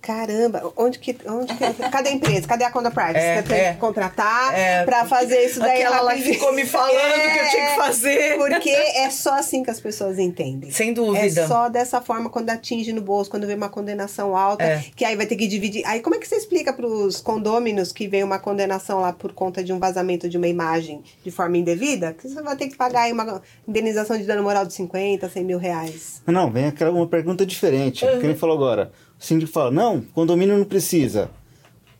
[0.00, 1.72] caramba, onde que, onde que.
[1.90, 2.46] Cadê a empresa?
[2.48, 3.18] Cadê a Conda Privacy?
[3.18, 3.72] É, Você tem é.
[3.74, 4.84] que contratar É.
[4.84, 5.82] pra fazer isso daí.
[5.84, 6.34] Lá rapidinho.
[6.34, 6.92] ficou me falando
[7.32, 8.36] que eu tinha que fazer.
[8.38, 10.70] Porque é só assim que as pessoas entendem.
[10.70, 11.42] Sem dúvida.
[11.42, 14.84] É só dessa forma quando atinge no bolso, quando vem uma condenação alta, É.
[14.96, 15.84] que aí vai ter que dividir.
[15.86, 19.32] Aí como é que você explica para os condôminos que vem uma condenação lá por
[19.32, 22.12] conta de um vazamento de uma imagem de forma indevida?
[22.14, 25.44] Que você vai ter que pagar aí uma indenização de dano moral de 50, 100
[25.44, 26.22] mil reais.
[26.26, 28.04] Não, vem aquela uma pergunta diferente.
[28.04, 28.18] Uhum.
[28.20, 28.90] Que ele falou agora.
[29.20, 31.30] O síndico fala, não, condomínio não precisa.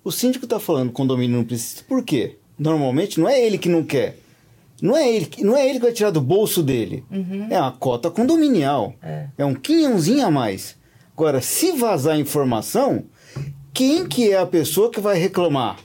[0.02, 1.82] O síndico tá falando condomínio não precisa.
[1.86, 2.36] Por quê?
[2.58, 4.16] Normalmente não é ele que não quer.
[4.80, 7.04] Não é ele, que- não é ele que vai tirar do bolso dele.
[7.50, 8.94] É uma cota condominial.
[9.02, 9.26] É.
[9.36, 10.74] É um quinhãozinho a mais.
[11.14, 13.04] Agora, se vazar informação,
[13.74, 15.76] quem que é a pessoa que vai reclamar?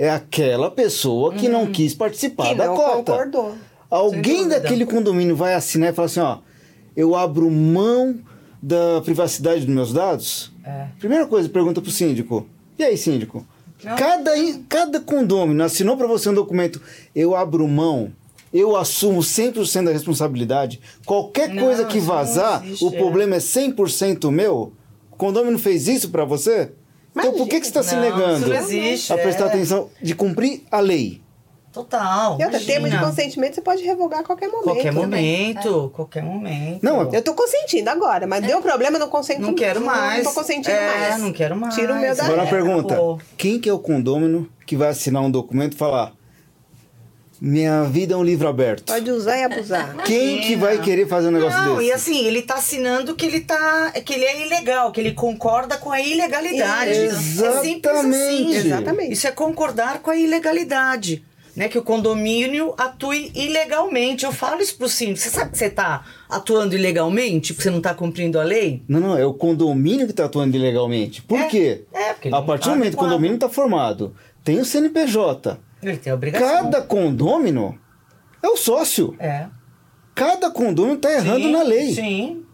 [0.00, 3.12] É aquela pessoa que não quis participar Que da não cota.
[3.12, 3.54] concordou.
[3.88, 6.38] Alguém daquele condomínio vai assinar e falar assim, ó,
[6.96, 8.18] eu abro mão
[8.62, 10.52] da privacidade dos meus dados?
[10.64, 10.86] É.
[10.98, 12.46] Primeira coisa, pergunta pro síndico.
[12.78, 13.46] E aí, síndico?
[13.96, 14.32] Cada,
[14.68, 16.82] cada condomínio assinou para você um documento,
[17.14, 18.12] eu abro mão,
[18.52, 20.80] eu assumo 100% da responsabilidade.
[21.06, 22.96] Qualquer Não, coisa que vazar, o é.
[22.96, 24.72] problema é 100% meu?
[25.12, 26.72] O condomínio fez isso para você?
[27.16, 29.48] Então por que, que você está se negando isso não existe, a prestar é.
[29.48, 31.20] atenção de cumprir a lei?
[31.78, 32.36] Total.
[32.40, 34.64] E outra, termo de consentimento você pode revogar a qualquer momento.
[34.64, 35.54] Qualquer também.
[35.54, 36.80] momento, qualquer momento.
[36.82, 40.24] Não, Eu tô consentindo agora, mas deu problema, eu não consento Não quero mais.
[40.24, 41.22] Não tô consentindo é, mais.
[41.22, 41.74] não quero mais.
[41.76, 42.94] Tira o meu da Agora uma É, pergunta.
[42.94, 43.20] acabou.
[43.36, 46.12] Quem que é o condômino que vai assinar um documento e falar
[47.40, 48.86] minha vida é um livro aberto?
[48.92, 49.94] Pode usar e abusar.
[50.04, 51.88] Quem que vai querer fazer um negócio Não, desse?
[51.88, 53.92] e assim, ele tá assinando que ele tá.
[54.04, 56.90] que ele é ilegal, que ele concorda com a ilegalidade.
[56.90, 57.10] É
[57.62, 58.50] simples assim.
[58.50, 58.66] Exatamente.
[58.66, 59.12] Exatamente.
[59.12, 61.24] Isso é concordar com a ilegalidade.
[61.58, 64.24] Né, que o condomínio atue ilegalmente.
[64.24, 65.18] Eu falo isso pro síndico.
[65.18, 68.82] Você sabe que você tá atuando ilegalmente porque você não tá cumprindo a lei?
[68.88, 71.20] Não, não, é o condomínio que está atuando ilegalmente.
[71.22, 71.84] Por É, quê?
[71.92, 75.58] é, porque a partir tá do momento que o condomínio está formado, tem o CNPJ.
[75.82, 76.48] Ele tem a obrigação.
[76.48, 77.76] Cada condômino
[78.42, 79.16] é o sócio.
[79.18, 79.46] É.
[80.14, 81.92] Cada condômino está errando Sim, na lei.
[81.92, 82.44] Sim.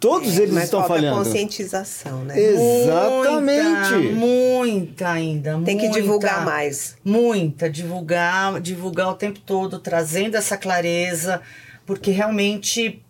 [0.00, 1.18] Todos eles Mas estão falta falhando.
[1.18, 2.34] conscientização, né?
[2.40, 3.92] Exatamente.
[4.14, 5.60] Muita, muita ainda.
[5.62, 6.00] Tem que muita.
[6.00, 6.96] divulgar mais.
[7.04, 11.42] Muita, divulgar, divulgar o tempo todo, trazendo essa clareza,
[11.84, 13.02] porque realmente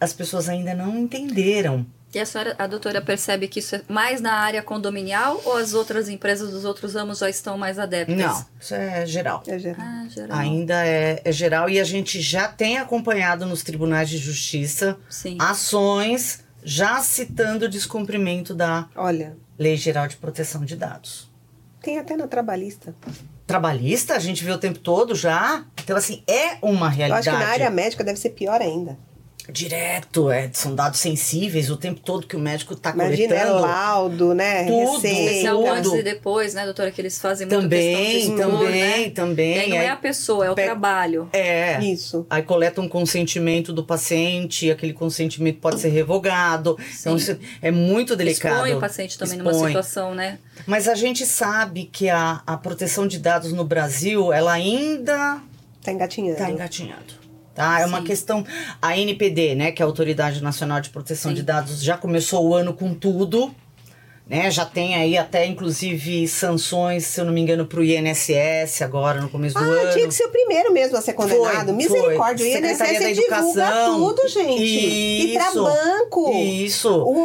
[0.00, 1.86] as pessoas ainda não entenderam.
[2.14, 5.74] E a senhora, a doutora percebe que isso é mais na área condominial ou as
[5.74, 8.16] outras empresas dos outros ramos já estão mais adeptas?
[8.16, 9.42] Não, isso é geral.
[9.46, 9.80] É geral.
[9.86, 10.38] Ah, geral.
[10.38, 15.36] Ainda é, é geral e a gente já tem acompanhado nos tribunais de justiça Sim.
[15.38, 21.30] ações já citando o descumprimento da Olha, Lei Geral de Proteção de Dados.
[21.82, 22.94] tem até na trabalhista.
[23.46, 25.64] Trabalhista, a gente vê o tempo todo já.
[25.82, 27.28] Então, assim, é uma Eu realidade.
[27.28, 28.98] acho que na área médica deve ser pior ainda.
[29.50, 33.60] Direto, é, são dados sensíveis o tempo todo que o médico está Imagina, é coletando.
[33.62, 34.64] laudo, né?
[34.64, 35.06] Tudo.
[35.06, 35.54] É Receita.
[35.54, 35.70] o Tudo.
[35.72, 36.90] antes e depois, né, doutora?
[36.90, 39.10] Que eles fazem muito Também, questão de expor, também, né?
[39.10, 39.56] também.
[39.56, 41.28] E aí não é a pessoa, é o pe- trabalho.
[41.32, 41.80] É.
[41.82, 42.26] Isso.
[42.28, 46.76] Aí coleta um consentimento do paciente, aquele consentimento pode ser revogado.
[47.00, 48.54] Então, isso é muito delicado.
[48.56, 49.68] Expõe o paciente também numa Expõe.
[49.68, 50.38] situação, né?
[50.66, 55.40] Mas a gente sabe que a, a proteção de dados no Brasil, ela ainda
[55.82, 56.32] Tá engatinhando.
[56.32, 57.17] está engatinhando.
[57.58, 57.80] Tá?
[57.80, 58.04] É uma Sim.
[58.04, 58.46] questão.
[58.80, 61.38] A NPD, né, que é a Autoridade Nacional de Proteção Sim.
[61.38, 63.52] de Dados, já começou o ano com tudo.
[64.28, 68.82] Né, já tem aí até, inclusive, sanções, se eu não me engano, para o INSS
[68.82, 69.92] agora, no começo do Ah, ano.
[69.92, 71.66] tinha que ser o primeiro mesmo a ser condenado.
[71.66, 72.44] Foi, Misericórdia.
[72.44, 72.54] foi.
[72.60, 74.62] O INSS Secretaria da divulga tudo, gente.
[74.62, 75.62] E pra Isso.
[75.64, 76.32] banco.
[76.34, 76.90] Isso.
[76.90, 77.18] O,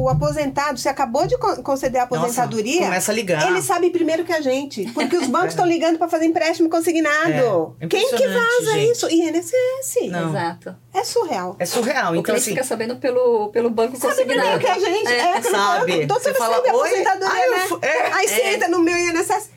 [0.00, 2.74] o, o aposentado, você acabou de con- conceder a aposentadoria.
[2.74, 3.48] Nossa, começa a ligar.
[3.48, 4.84] Ele sabe primeiro que a gente.
[4.92, 7.74] Porque os bancos estão ligando para fazer empréstimo consignado.
[7.80, 8.92] É, Quem que vaza gente.
[8.92, 9.08] isso?
[9.10, 10.08] INSS.
[10.10, 10.28] Não.
[10.30, 10.76] Exato.
[10.94, 11.56] É surreal.
[11.58, 12.12] É surreal.
[12.12, 14.58] o Então, cliente assim, fica sabendo pelo, pelo banco Sabe consignado.
[14.58, 15.08] primeiro que a gente.
[15.12, 16.06] É, pelo sabe.
[16.14, 16.24] Banco.
[16.24, 16.88] Doutora, Você fala, sabe a "Oi?
[16.88, 17.88] aposentadoria, eu né?
[17.88, 18.54] é, Aí você é.
[18.54, 19.50] entra no meu INSS.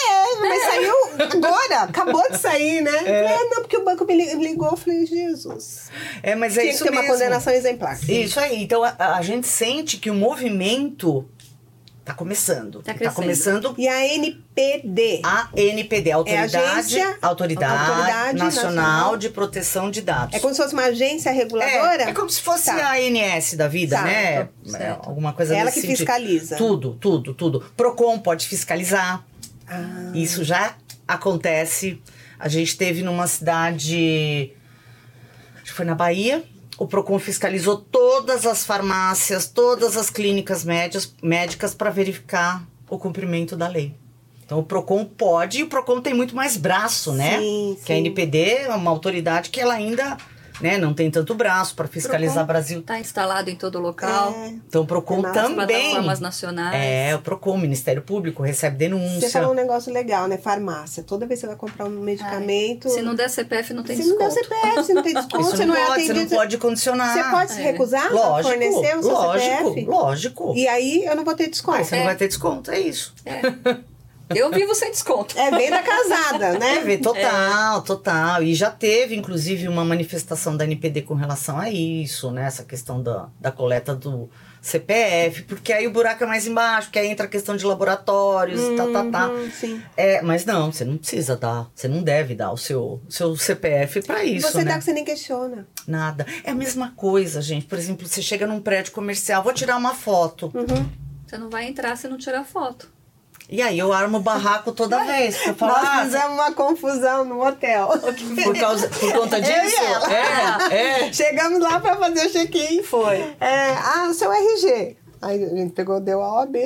[0.00, 2.96] É, mas saiu agora, acabou de sair, né?
[3.04, 5.90] É, não, porque o banco me li- ligou, eu falei, Jesus.
[6.22, 7.16] é, mas é Tinha isso que ter uma mesmo.
[7.16, 7.98] condenação exemplar.
[8.08, 8.62] Isso aí.
[8.62, 11.28] Então a, a gente sente que o movimento
[12.08, 12.82] tá começando.
[12.82, 13.14] Tá crescendo.
[13.14, 15.20] começando E a NPD?
[15.24, 20.34] a NPD, a Autoridade, agência- Autoridade, Autoridade Nacional, Nacional de Proteção de Dados.
[20.34, 22.04] É como se fosse uma agência reguladora?
[22.04, 22.92] É, é como se fosse Tá.
[22.92, 24.44] a ANS da vida, Tá, né?
[24.44, 25.08] tá, É, certo.
[25.08, 25.98] alguma coisa Ela nesse que sentido.
[25.98, 26.56] fiscaliza.
[26.56, 27.60] Tudo, tudo, tudo.
[27.76, 29.24] Procon pode fiscalizar.
[29.68, 30.10] Ah.
[30.14, 30.74] Isso já
[31.06, 32.00] acontece.
[32.38, 34.52] A gente teve numa cidade,
[35.56, 36.42] acho que foi na Bahia,
[36.78, 43.56] o Procon fiscalizou todas as farmácias, todas as clínicas médias, médicas para verificar o cumprimento
[43.56, 43.94] da lei.
[44.44, 47.38] Então o Procon pode, e o Procon tem muito mais braço, né?
[47.38, 47.96] Sim, Que a.
[47.96, 50.16] NPD é uma autoridade que ela ainda
[50.60, 52.80] né, não tem tanto braço para fiscalizar o Brasil.
[52.80, 54.32] Está instalado em todo local.
[54.34, 54.48] É.
[54.68, 55.54] Então o Procon Nas também.
[55.66, 56.74] plataformas nacionais.
[56.74, 59.20] É, o Procon, o Ministério Público, recebe denúncia.
[59.20, 60.36] Você falou um negócio legal, né?
[60.38, 61.02] Farmácia.
[61.02, 62.88] Toda vez que você vai comprar um medicamento.
[62.88, 64.34] Se não der CPF, não tem se não desconto.
[64.34, 66.28] der CPF, se não tem desconto, Isso você não, não, é pode, atendido.
[66.28, 67.12] você não pode condicionar.
[67.14, 67.62] Você pode se É.
[67.64, 69.86] recusar a Lógico, fornecer o seu lógico, CPF?
[69.86, 70.52] lógico.
[70.56, 71.78] E aí eu não vou ter desconto.
[71.78, 73.14] Aí você não vai ter desconto, é isso.
[74.34, 75.38] Eu vivo sem desconto.
[75.38, 76.76] É venda casada, né?
[76.76, 78.42] Teve, total, total.
[78.42, 82.44] E já teve, inclusive, uma manifestação da NPD com relação a isso, né?
[82.44, 84.28] Essa questão da, da coleta do
[84.60, 88.60] CPF, porque aí o buraco é mais embaixo, porque aí entra a questão de laboratórios
[88.60, 89.28] e tá, tá, tá.
[89.28, 89.82] Uhum, sim.
[89.96, 94.02] É, mas não, você não precisa dar, você não deve dar o seu, seu CPF
[94.02, 94.72] pra isso, Você né?
[94.72, 95.66] dá que você nem questiona.
[95.86, 96.26] Nada.
[96.44, 97.66] É a mesma coisa, gente.
[97.66, 100.52] Por exemplo, você chega num prédio comercial, vou tirar uma foto.
[101.26, 102.90] Você não vai entrar se não tirar foto.
[103.48, 105.46] E aí eu armo o barraco toda vez.
[105.46, 107.88] Eu falo, Nós ah, fizemos uma confusão no hotel.
[108.44, 109.76] por, causa, por conta disso?
[109.80, 110.74] E.
[110.74, 111.12] É, é.
[111.12, 112.82] Chegamos lá pra fazer o check-in.
[112.82, 113.16] Foi.
[113.40, 114.96] É, ah, o seu RG.
[115.22, 116.56] Aí a gente pegou, deu a OAB.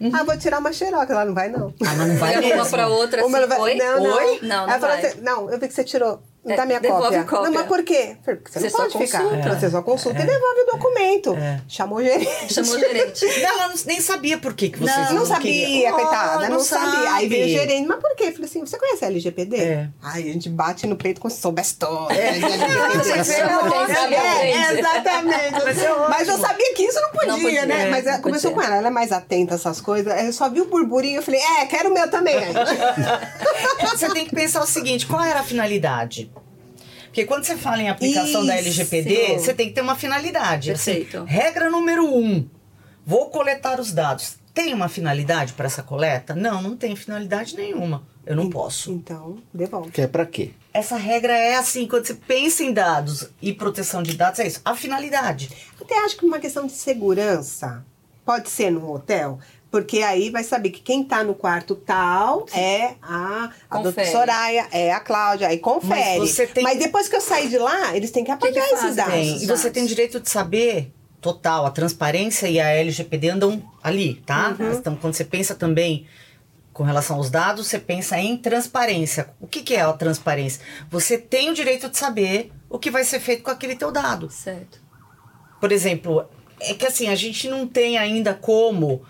[0.00, 0.10] Uhum.
[0.12, 1.12] Ah, vou tirar uma xeroca.
[1.12, 1.72] Ela não vai, não.
[1.80, 3.74] Ah, mas não vai uma pra outra Uma assim, vai- oi?
[3.76, 4.16] Não, não.
[4.16, 4.38] Oi?
[4.42, 5.06] Não, não Ela vai.
[5.06, 6.20] assim, não, eu vi que você tirou.
[6.44, 7.20] É, dá minha devolve cópia.
[7.20, 7.44] a cópia.
[7.46, 8.16] Não, mas por quê?
[8.24, 9.22] Porque você, Você não só pode ficar.
[9.22, 9.60] consulta.
[9.60, 11.34] Você só consulta e devolve o documento.
[11.36, 11.60] É.
[11.68, 12.52] Chamou o gerente.
[12.52, 13.24] Chamou o gerente.
[13.42, 15.92] Ela não- nem sabia por que, que vocês Não, não, sabia, queriam.
[15.94, 17.12] coitada, Ah, não, sabia.
[17.14, 18.24] Aí veio o gerente, mas por quê?
[18.24, 19.56] Eu falei assim, você conhece a LGPD?
[19.56, 19.88] É.
[20.02, 22.12] Aí a gente bate no peito como se soubesse toda.
[22.12, 22.36] É.
[22.36, 24.78] É É, aprende.
[24.80, 25.64] exatamente.
[25.64, 26.08] Mas é ótimo.
[26.08, 27.86] Mas eu sabia que isso não podia, Não podia, né?
[27.86, 28.66] é, Mas ela não começou podia.
[28.68, 30.22] com ela, ela é mais atenta a essas coisas.
[30.24, 32.34] Eu só vi o burburinho, eu falei, é, quero o meu também.
[33.90, 36.31] Você tem que pensar o seguinte: qual era a finalidade?
[37.12, 38.68] Porque quando você fala em aplicação da Isso.
[38.68, 40.70] LGPD, você tem que ter uma finalidade.
[40.70, 41.24] Assim, Perfeito.
[41.24, 42.48] regra número um:
[43.04, 44.36] vou coletar os dados.
[44.54, 46.34] Tem uma finalidade para essa coleta?
[46.34, 48.02] Não, não tem finalidade nenhuma.
[48.24, 48.90] Eu não posso.
[48.90, 49.90] Então, devolve.
[49.90, 50.52] Que é pra quê?
[50.72, 54.62] Essa regra é assim, quando você pensa em dados e proteção de dados, é isso.
[54.64, 55.50] A finalidade.
[55.78, 57.84] Até acho que uma questão de segurança
[58.24, 59.38] pode ser num hotel,
[59.72, 64.06] porque aí vai saber que quem tá no quarto tal é a, a doutora.
[64.06, 66.18] Soraya, é a Cláudia, aí confere.
[66.20, 68.62] Mas tem Mas que- depois que eu sair de lá, eles têm que que apagar
[68.68, 68.84] fazem?
[68.84, 69.42] esses dados.
[69.42, 70.92] E você tem direito de saber
[71.22, 71.64] total.
[71.64, 74.54] A transparência e a LGPD andam ali, tá?
[74.78, 76.06] Então, quando você pensa também
[76.70, 79.30] com relação aos dados, você pensa em transparência.
[79.40, 80.60] O que, que é a transparência?
[80.90, 84.28] Você tem o direito de saber o que vai ser feito com aquele teu dado.
[84.30, 84.80] Certo.
[85.58, 86.26] Por exemplo,
[86.60, 89.02] é que assim, a gente não tem ainda como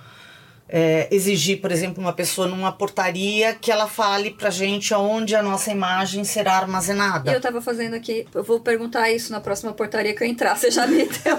[0.75, 5.43] é, exigir, por exemplo, uma pessoa numa portaria que ela fale pra gente aonde a
[5.43, 7.31] nossa imagem será armazenada.
[7.31, 10.57] eu tava fazendo aqui, eu vou perguntar isso na próxima portaria que eu entrar.
[10.57, 11.37] Você já me deu.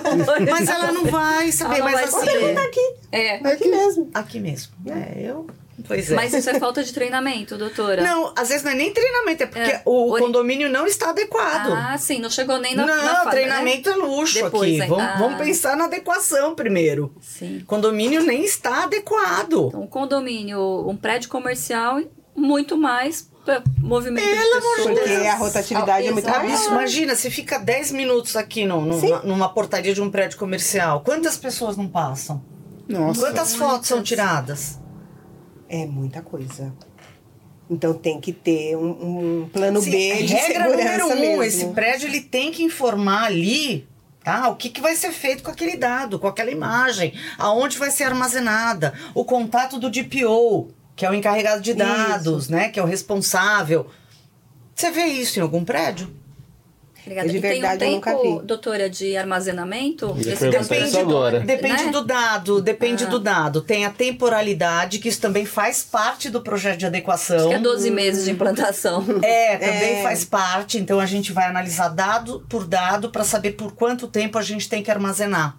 [0.51, 2.31] Mas ela não vai saber, Ela não mas vai assim.
[2.31, 2.57] saber.
[2.59, 3.35] Aqui, É.
[3.47, 4.11] aqui mesmo.
[4.13, 4.73] Aqui mesmo.
[4.85, 5.47] É, eu.
[5.85, 6.15] Pois é.
[6.15, 8.01] Mas isso é falta de treinamento, doutora.
[8.01, 11.09] Não, às vezes não é nem treinamento, é porque É, o ori- condomínio não está
[11.09, 11.71] adequado.
[11.73, 12.85] Ah, sim, não chegou nem na.
[12.85, 13.95] não, na fa- treinamento né?
[13.95, 14.81] é luxo Depois, aqui.
[14.81, 14.87] hein?
[14.87, 15.15] Vamos, Ah.
[15.19, 17.13] vamos pensar na adequação primeiro.
[17.21, 17.63] Sim.
[17.67, 19.67] Condomínio nem está adequado.
[19.67, 21.99] Então, um condomínio, um prédio comercial,
[22.35, 23.31] muito mais
[23.77, 24.99] movimento Pelo de amor de pessoas.
[25.11, 26.29] Porque a rotatividade é muito.
[26.53, 30.37] Isso, imagina, você fica 10 minutos aqui no, no- na- numa portaria de um prédio
[30.37, 31.01] comercial.
[31.01, 32.41] Quantas pessoas não passam?
[32.87, 33.19] Nossa.
[33.19, 34.79] Quantas fotos são tiradas?
[35.73, 36.71] É muita coisa.
[37.67, 41.43] Então tem que ter um, um plano Sim, B de regra segurança número um, mesmo.
[41.43, 43.87] esse prédio ele tem que informar ali
[44.23, 44.49] tá?
[44.49, 48.03] o que, que vai ser feito com aquele dado, com aquela imagem, aonde vai ser
[48.03, 52.69] armazenada, o contato do DPO, que é o encarregado de dados, né?
[52.69, 53.87] que é o responsável.
[54.75, 56.07] Você vê isso em algum prédio?
[57.05, 57.29] Obrigada.
[57.29, 58.45] De e tem um verdade, eu nunca tempo, vi.
[58.45, 60.05] doutora, de armazenamento?
[60.05, 61.39] Eu ia Esse perguntar controle isso de- agora.
[61.41, 61.91] Depende né?
[61.91, 63.07] do dado, depende Ah.
[63.07, 63.61] do dado.
[63.61, 67.37] Tem a temporalidade, que isso também faz parte do projeto de adequação.
[67.37, 69.03] Acho que é 12 meses de implantação.
[69.23, 70.03] É, também É.
[70.03, 70.77] faz parte.
[70.77, 74.67] Então a gente vai analisar dado por dado para saber por quanto tempo a gente
[74.69, 75.57] tem que armazenar.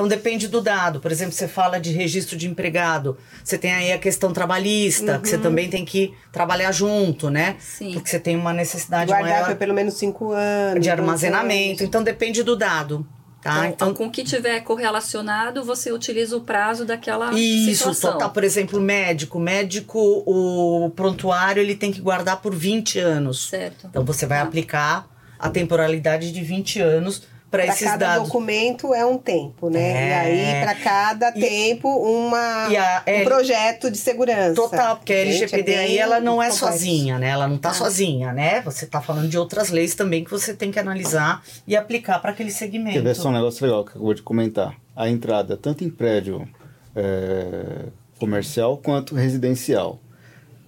[0.00, 0.98] Então depende do dado.
[0.98, 5.28] Por exemplo, você fala de registro de empregado, você tem aí a questão trabalhista, que
[5.28, 7.56] você também tem que trabalhar junto, né?
[7.58, 7.92] Sim.
[7.92, 10.82] Porque você tem uma necessidade Guardar maior por pelo menos cinco anos.
[10.82, 11.68] de armazenamento.
[11.68, 11.80] anos.
[11.82, 13.06] Então depende do dado,
[13.42, 13.68] tá?
[13.68, 18.12] Então, com o que tiver correlacionado, você utiliza o prazo daquela Isso, situação.
[18.12, 18.30] total.
[18.30, 19.38] Por exemplo, médico.
[19.38, 23.48] Médico, o prontuário, ele tem que guardar por 20 anos.
[23.50, 23.86] Certo.
[23.86, 24.44] Então você vai Tá.
[24.44, 25.06] aplicar
[25.38, 28.28] a temporalidade de 20 anos para esses cada dados.
[28.28, 29.80] documento é um tempo, né?
[29.80, 30.08] É.
[30.08, 34.54] E aí, para cada E- tempo, uma, e a- um é- projeto de segurança.
[34.54, 36.66] Total, porque a Gente, LGPD é aí bem ela não é complexo.
[36.72, 37.28] sozinha, né?
[37.30, 37.74] Ela não tá Ah.
[37.74, 38.60] sozinha, né?
[38.62, 42.30] Você tá falando de outras leis também que você tem que analisar e aplicar para
[42.30, 42.94] aquele segmento.
[42.94, 44.74] Quer ver só um negócio legal que eu vou te comentar?
[44.94, 46.46] A entrada, tanto em prédio
[46.94, 47.86] é,
[48.18, 49.98] comercial quanto residencial.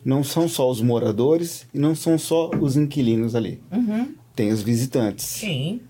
[0.05, 3.63] Não são só os moradores e não são só os inquilinos ali.
[3.71, 4.15] Uhum.
[4.35, 5.25] Tem os visitantes.
[5.27, 5.81] Sim.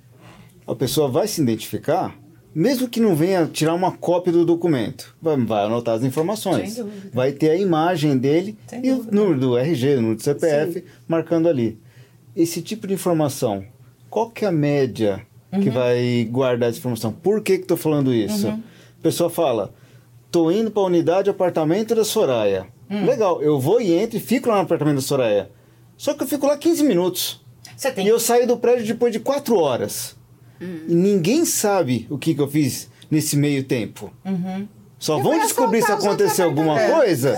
[0.67, 2.15] A pessoa vai se identificar,
[2.55, 5.15] mesmo que não venha tirar uma cópia do documento.
[5.21, 6.79] Vai, vai anotar as informações.
[7.13, 10.85] Vai ter a imagem dele Sem e o número do RG, o número do CPF,
[11.09, 11.79] marcando ali.
[12.37, 13.65] Esse tipo de informação,
[14.09, 15.75] qual que é a média que Uhum.
[15.75, 17.13] vai guardar essa informação?
[17.13, 18.49] Por que que estou falando isso?
[18.49, 19.75] A pessoa fala,
[20.31, 22.67] tô indo para a unidade apartamento da Soraya.
[22.89, 25.51] Legal, eu vou e entro e fico lá no apartamento da Soraya.
[25.97, 27.41] Só que eu fico lá 15 minutos.
[27.95, 30.15] Tem E eu saio do prédio depois de 4 horas.
[30.89, 34.13] E ninguém sabe o que, que eu fiz nesse meio tempo.
[34.99, 37.37] Só Eu vão descobrir se aconteceu alguma coisa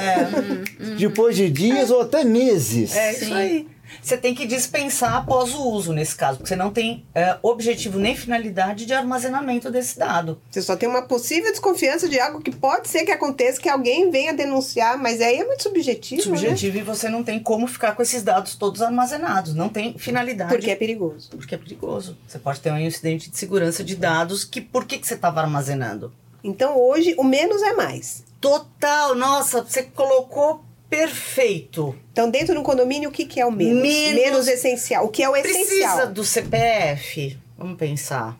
[0.99, 2.95] depois de dias ou até meses.
[2.95, 3.33] É isso Sim.
[3.33, 3.68] aí.
[4.03, 7.99] Você tem que dispensar após o uso nesse caso, porque você não tem é, objetivo
[7.99, 10.41] nem finalidade de armazenamento desse dado.
[10.51, 14.11] Você só tem uma possível desconfiança de algo que pode ser que aconteça, que alguém
[14.11, 18.03] venha denunciar, mas aí é muito subjetivo, Subjetivo e você não tem como ficar com
[18.03, 19.55] esses dados todos armazenados.
[19.55, 19.99] Não tem né?
[19.99, 20.51] finalidade.
[20.51, 21.30] Porque é perigoso.
[21.30, 22.16] Porque é perigoso.
[22.26, 25.41] Você pode ter um incidente de segurança de dados que por que, que você estava
[25.41, 26.12] armazenando?
[26.43, 28.24] Então hoje o menos é mais.
[28.41, 31.95] Total, nossa, você colocou perfeito.
[32.12, 33.82] Então dentro do condomínio o que, que é o menos?
[33.82, 35.05] Menos- essencial.
[35.05, 35.64] O que é o essencial?
[35.97, 37.39] Precisa do CPF?
[37.59, 38.39] Vamos pensar.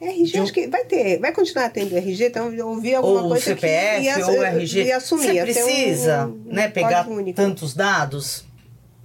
[0.00, 3.26] RG, um- acho que vai ter, vai continuar tendo RG, então eu ouvi alguma Ou
[3.26, 4.82] o coisa CPF, que ia, ou o RG.
[4.84, 5.22] ia assumir.
[5.26, 7.36] Você ter um- precisa, um né, pegar único.
[7.36, 8.44] tantos dados.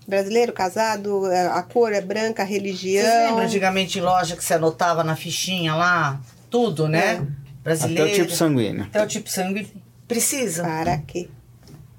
[0.07, 3.03] Brasileiro, casado, a cor é branca, a religião.
[3.05, 6.20] Vocês lembram antigamente em loja que você anotava na fichinha lá?
[6.49, 6.99] Tudo, né?
[7.05, 7.11] É.
[7.13, 7.26] Até
[7.63, 8.09] Brasileiro.
[8.09, 8.84] o tipo sanguíneo.
[8.86, 9.68] Até o tipo sangue.
[10.07, 10.63] Precisa.
[10.63, 11.28] Para quê?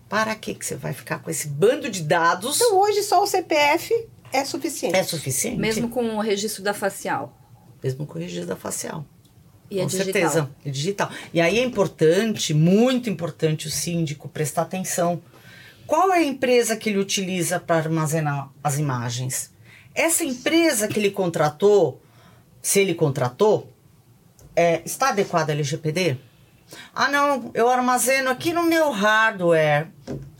[0.09, 2.57] Para que que você vai ficar com esse bando de dados?
[2.57, 3.95] Então hoje só o CPF
[4.33, 4.97] é suficiente.
[4.97, 5.59] É suficiente?
[5.59, 7.37] Mesmo com o registro da facial.
[7.83, 9.05] Mesmo com o registro da facial.
[9.71, 10.13] E é com digital.
[10.13, 10.51] certeza.
[10.65, 11.11] É digital.
[11.33, 15.21] E aí é importante, muito importante o síndico prestar atenção.
[15.87, 19.53] Qual é a empresa que ele utiliza para armazenar as imagens?
[19.95, 22.01] Essa empresa que ele contratou,
[22.63, 23.73] se ele contratou,
[24.55, 26.19] é, está adequada à LGPD?
[26.95, 29.89] Ah, não, eu armazeno aqui no meu hardware.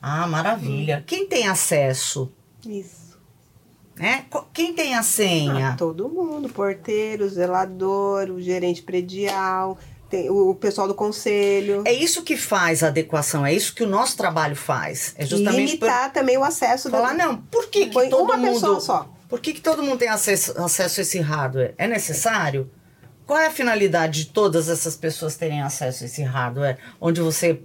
[0.01, 1.03] Ah, maravilha.
[1.07, 2.33] Quem tem acesso?
[2.67, 3.19] Isso.
[3.97, 4.25] Né?
[4.53, 5.71] Quem tem a senha?
[5.71, 9.77] Ah, todo mundo, porteiro, zelador, o gerente predial,
[10.09, 11.83] tem o, pessoal do conselho.
[11.85, 15.15] É isso que faz a adequação, é isso que o nosso trabalho faz.
[15.19, 17.27] É justamente por Limitar também o acesso falar, da...
[17.27, 18.53] não, por que, que todo uma mundo.
[18.53, 19.09] pessoa só.
[19.29, 21.75] Por que, que todo mundo tem acesso, acesso a esse hardware?
[21.77, 22.71] É necessário?
[23.29, 26.79] Qual é a finalidade de todas essas pessoas terem acesso a esse hardware?
[26.99, 27.61] Onde você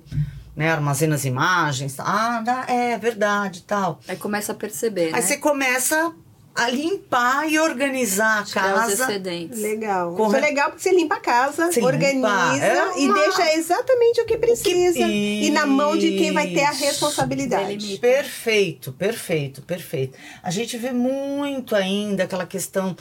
[0.55, 1.95] né, armazena as imagens.
[1.99, 3.99] Ah, dá- é verdade tal.
[4.07, 5.17] Aí começa a perceber, né?
[5.17, 6.13] Aí você começa
[6.53, 9.03] a limpar e organizar a Tirar os casa.
[9.05, 9.59] excedentes.
[9.59, 10.09] Legal.
[10.09, 12.27] Isso Corre- é legal porque você limpa a casa, Você organiza.
[12.63, 14.99] É e uma- deixa exatamente o que precisa.
[14.99, 16.83] E na mão de quem vai ter a Isso.
[16.83, 17.65] responsabilidade.
[17.77, 18.01] Delimita.
[18.01, 20.15] Perfeito, perfeito, perfeito.
[20.43, 22.95] A gente vê muito ainda aquela questão,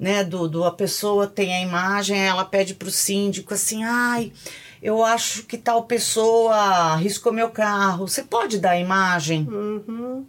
[0.00, 4.32] né, do, do a pessoa tem a imagem, ela pede pro síndico assim, ai,
[4.82, 8.08] eu acho que tal pessoa riscou meu carro.
[8.08, 9.46] Você pode dar a imagem?
[9.46, 10.24] Uhum.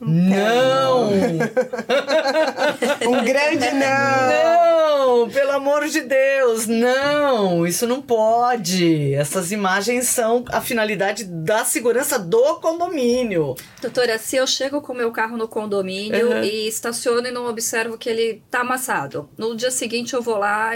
[0.00, 1.10] Não!
[3.08, 5.18] Um grande não.
[5.18, 9.14] Não, pelo amor de Deus, não, isso não pode.
[9.14, 13.54] Essas imagens são a finalidade da segurança do condomínio.
[13.80, 16.42] Doutora, se eu chego com o meu carro no condomínio Uhum.
[16.42, 20.72] e estaciono e não observo que ele tá amassado, no dia seguinte eu vou lá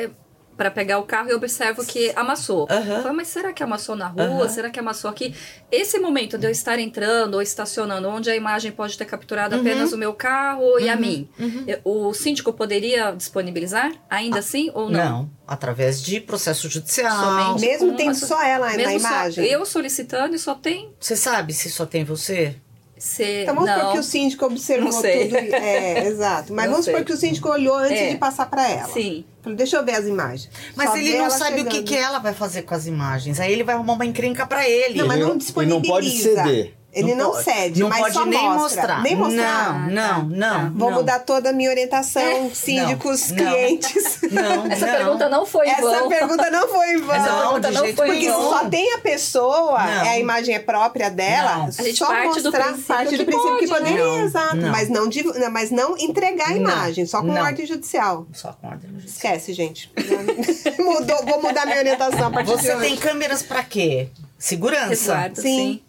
[0.57, 2.68] para pegar o carro e observo que amassou.
[2.70, 3.03] Uhum.
[3.03, 4.24] Falo, Mas será que amassou na rua?
[4.42, 4.48] Uhum.
[4.48, 5.34] Será que amassou aqui?
[5.70, 9.92] Esse momento de eu estar entrando ou estacionando, onde a imagem pode ter capturado apenas
[9.92, 11.28] o meu carro e a mim,
[11.66, 15.30] eu- o síndico poderia disponibilizar ainda assim ou não?
[15.44, 17.14] através de processo judicial.
[17.14, 17.61] Somente.
[17.61, 19.44] Mesmo uma- só ela na imagem.
[19.44, 22.57] eu solicitando e só tem Você sabe se só tem você?
[23.05, 23.42] Ser.
[23.42, 23.76] Então vamos não.
[23.78, 25.24] supor que o síndico observou Não sei.
[25.28, 25.36] tudo.
[25.36, 26.53] É, exato.
[26.53, 26.94] Mas Não vamos sei.
[26.94, 28.11] supor que o síndico olhou antes É.
[28.11, 28.88] de passar para ela.
[28.92, 29.24] Sim.
[29.42, 30.48] Falou, deixa eu ver as imagens.
[30.76, 31.84] Mas Só ele não sabe o que, chegando.
[31.88, 33.40] que ela vai fazer com as imagens.
[33.40, 34.98] Aí ele vai arrumar uma encrenca pra ele.
[34.98, 36.44] Não, mas Ele não não- ele não pode disponibiliza.
[36.44, 36.74] ceder.
[36.95, 38.59] Ele não, pode- cede, não mas pode só nem mostra.
[38.62, 39.03] mostrar.
[39.03, 39.88] Nem mostrar.
[39.88, 40.51] Não, não, Ah, não.
[40.66, 40.72] tá.
[40.74, 40.97] Vou não.
[40.99, 43.36] mudar toda a minha orientação, síndicos, não.
[43.38, 44.18] clientes.
[44.32, 44.93] Não, Essa não.
[44.97, 46.09] pergunta não foi em Essa vão.
[46.09, 47.14] pergunta não foi em vão.
[47.14, 48.51] Essa Não, pergunta de não jeito foi Porque vão.
[48.51, 50.03] só tem a pessoa, Não.
[50.11, 51.64] a imagem é própria dela, Não.
[51.66, 53.90] A gente só parte do mostrar princípio parte que do princípio que pode, né?
[53.90, 54.57] poderia, Não, exato.
[54.57, 54.70] não.
[54.70, 57.43] Mas, não, div- não, mas não entregar a Não, imagem, só com não.
[57.43, 58.26] ordem judicial.
[58.32, 59.12] Só com ordem judicial.
[59.34, 59.90] Esquece, gente.
[60.78, 62.86] Mudou, vou mudar minha orientação a partir de Você hoje.
[62.86, 64.09] tem câmeras pra quê?
[64.38, 64.88] Segurança.
[64.88, 65.43] Resguardo, Sim.
[65.43, 65.82] sim.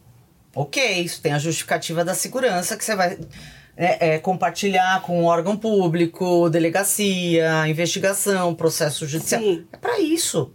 [0.56, 3.18] Ok, isso tem a justificativa da segurança que você vai
[3.76, 9.41] é, é, compartilhar com o órgão público, delegacia, investigação, processo judicial.
[9.41, 9.66] Sim.
[9.72, 10.54] É pra isso.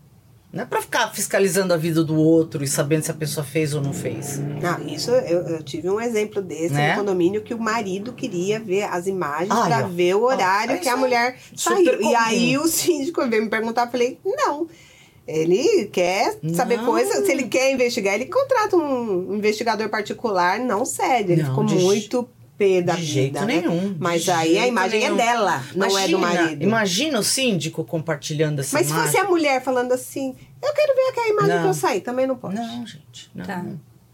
[0.50, 3.74] Não é pra ficar fiscalizando a vida do outro e sabendo se a pessoa fez
[3.74, 4.38] ou não fez.
[4.38, 6.92] Não, isso eu, eu tive um exemplo desse Né?
[6.94, 9.88] no condomínio que o marido queria ver as imagens ó.
[9.88, 11.98] ver o horário Ó, que a mulher saiu.
[11.98, 12.10] comum.
[12.10, 14.66] E aí o síndico veio me perguntar, falei, não.
[15.30, 16.86] Ele quer saber Não.
[16.86, 21.32] coisa, se ele quer investigar, ele contrata um investigador particular, não cede.
[21.32, 22.26] Ele Não, ficou de muito
[22.56, 23.60] pé da de vida, jeito né?
[23.60, 23.94] nenhum.
[24.00, 25.14] Mas de aí a imagem nenhum.
[25.14, 26.62] é dela, não é do Imagina- marido.
[26.62, 29.12] Imagina o síndico compartilhando essa Mas se imagem.
[29.12, 31.62] fosse a mulher falando assim, eu quero ver aquela imagem Não.
[31.62, 32.54] que eu saí, também não pode.
[32.56, 33.30] Não, gente.
[33.34, 33.44] Não.
[33.44, 33.64] Tá.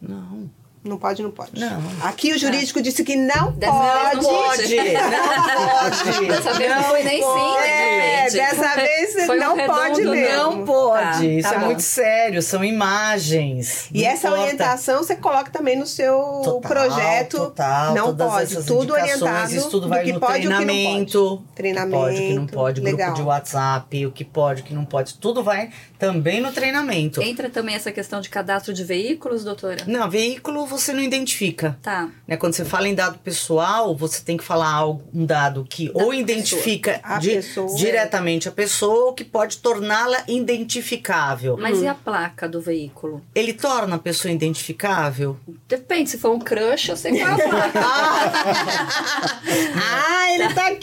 [0.02, 0.50] Não.
[0.84, 1.58] Não pode, não pode.
[1.58, 1.82] Não.
[2.02, 4.16] Aqui o jurídico disse que não Dessa pode.
[4.16, 4.76] não pode.
[4.76, 6.26] Não pode.
[6.28, 10.36] Dessa vez não foi nem sim, É, dessa vez Foi um não redondo, pode mesmo.
[10.36, 11.02] Não pode.
[11.18, 11.64] Tá, Isso tá é bom.
[11.66, 12.42] muito sério.
[12.42, 13.88] São imagens.
[13.92, 14.42] E Não essa importa.
[14.44, 16.14] orientação você coloca também no seu
[16.44, 17.36] Total, projeto.
[17.38, 18.52] total, não todas pode.
[18.52, 19.54] essas Tudo orientado.
[19.54, 20.64] Isso tudo do vai que no pode não pode.
[20.66, 21.42] treinamento.
[21.54, 21.96] Treinamento.
[21.96, 23.06] O que pode, o que não pode, legal.
[23.08, 25.14] grupo de WhatsApp, o que pode, o que não pode.
[25.14, 27.22] Tudo vai também no treinamento.
[27.22, 29.78] Entra também essa questão de cadastro de veículos, doutora?
[29.86, 31.78] Não, veículo você não identifica.
[31.82, 32.08] Tá.
[32.26, 32.36] Né?
[32.36, 36.12] Quando você fala em dado pessoal, você tem que falar algo, um dado que ou
[36.14, 37.74] identifica A di- pessoa.
[37.76, 41.56] diretamente a pessoa ou que pode torná-la identificável.
[41.58, 43.22] Mas e a placa do veículo?
[43.34, 45.36] Ele torna a pessoa identificável?
[45.68, 47.80] Depende, se for um crush, eu sei qual é a placa.
[49.76, 50.23] Ah,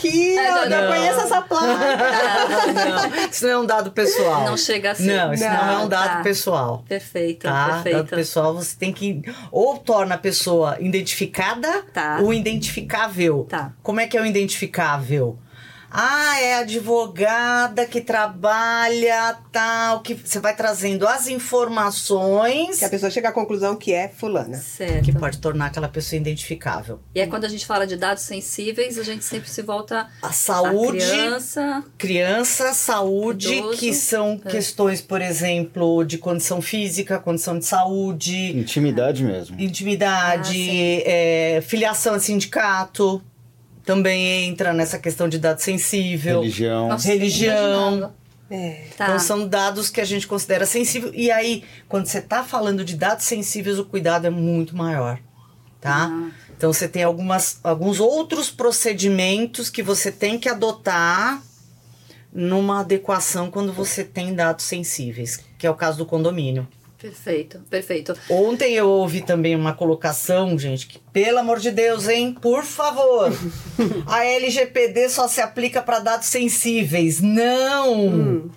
[0.08, 0.88] aqui, É, eu não.
[0.88, 1.68] conheço essa placa.
[2.74, 4.44] não, isso não é um dado pessoal.
[4.46, 5.04] Não chega a ser.
[5.16, 6.22] Não, isso não, é um Não, dado tá.
[6.24, 6.84] pessoal.
[6.88, 7.66] Perfeito, Tá?
[7.74, 7.96] perfeito.
[7.98, 9.22] Dado pessoal, você tem que.
[9.52, 12.20] Ou torna a pessoa identificada Tá.
[12.22, 13.46] ou identificável.
[13.50, 13.74] Tá.
[13.84, 15.38] Como é que é o identificável?
[15.94, 23.10] Ah, é advogada que trabalha, tal, que você vai trazendo as informações Que a pessoa
[23.12, 24.58] chega à conclusão que é fulana.
[24.58, 25.04] Certo.
[25.04, 27.00] que pode tornar aquela pessoa identificável.
[27.14, 30.28] E aí, quando a gente fala de dados sensíveis, a gente sempre se volta A
[30.28, 31.84] à saúde, criança.
[31.98, 33.78] criança, saúde, Idoso.
[33.78, 34.50] que são É.
[34.50, 39.58] questões, por exemplo, de condição física, condição de saúde, Intimidade mesmo.
[39.60, 41.02] Ah, intimidade, sim.
[41.06, 43.22] é, filiação a sindicato,
[43.86, 46.42] também entra nessa questão de dado sensível.
[46.42, 46.90] Religião.
[46.90, 48.14] Nossa, Religião.
[48.50, 48.86] É.
[48.98, 49.06] Tá.
[49.06, 51.12] Então são dados que a gente considera sensível.
[51.14, 55.20] E aí, quando você está falando de dados sensíveis, o cuidado é muito maior,
[55.80, 56.10] tá?
[56.12, 56.32] Ah.
[56.58, 61.42] Então você tem algumas, alguns outros procedimentos que você tem que adotar
[62.32, 66.68] numa adequação quando você tem dados sensíveis, que é o caso do condomínio.
[67.02, 68.14] Perfeito, perfeito.
[68.30, 72.38] Ontem eu ouvi também uma colocação, gente, que pelo amor de Deus, hein?
[72.40, 73.32] Por favor.
[74.06, 77.20] a LGPD só se aplica para dados sensíveis.
[77.20, 78.52] Não.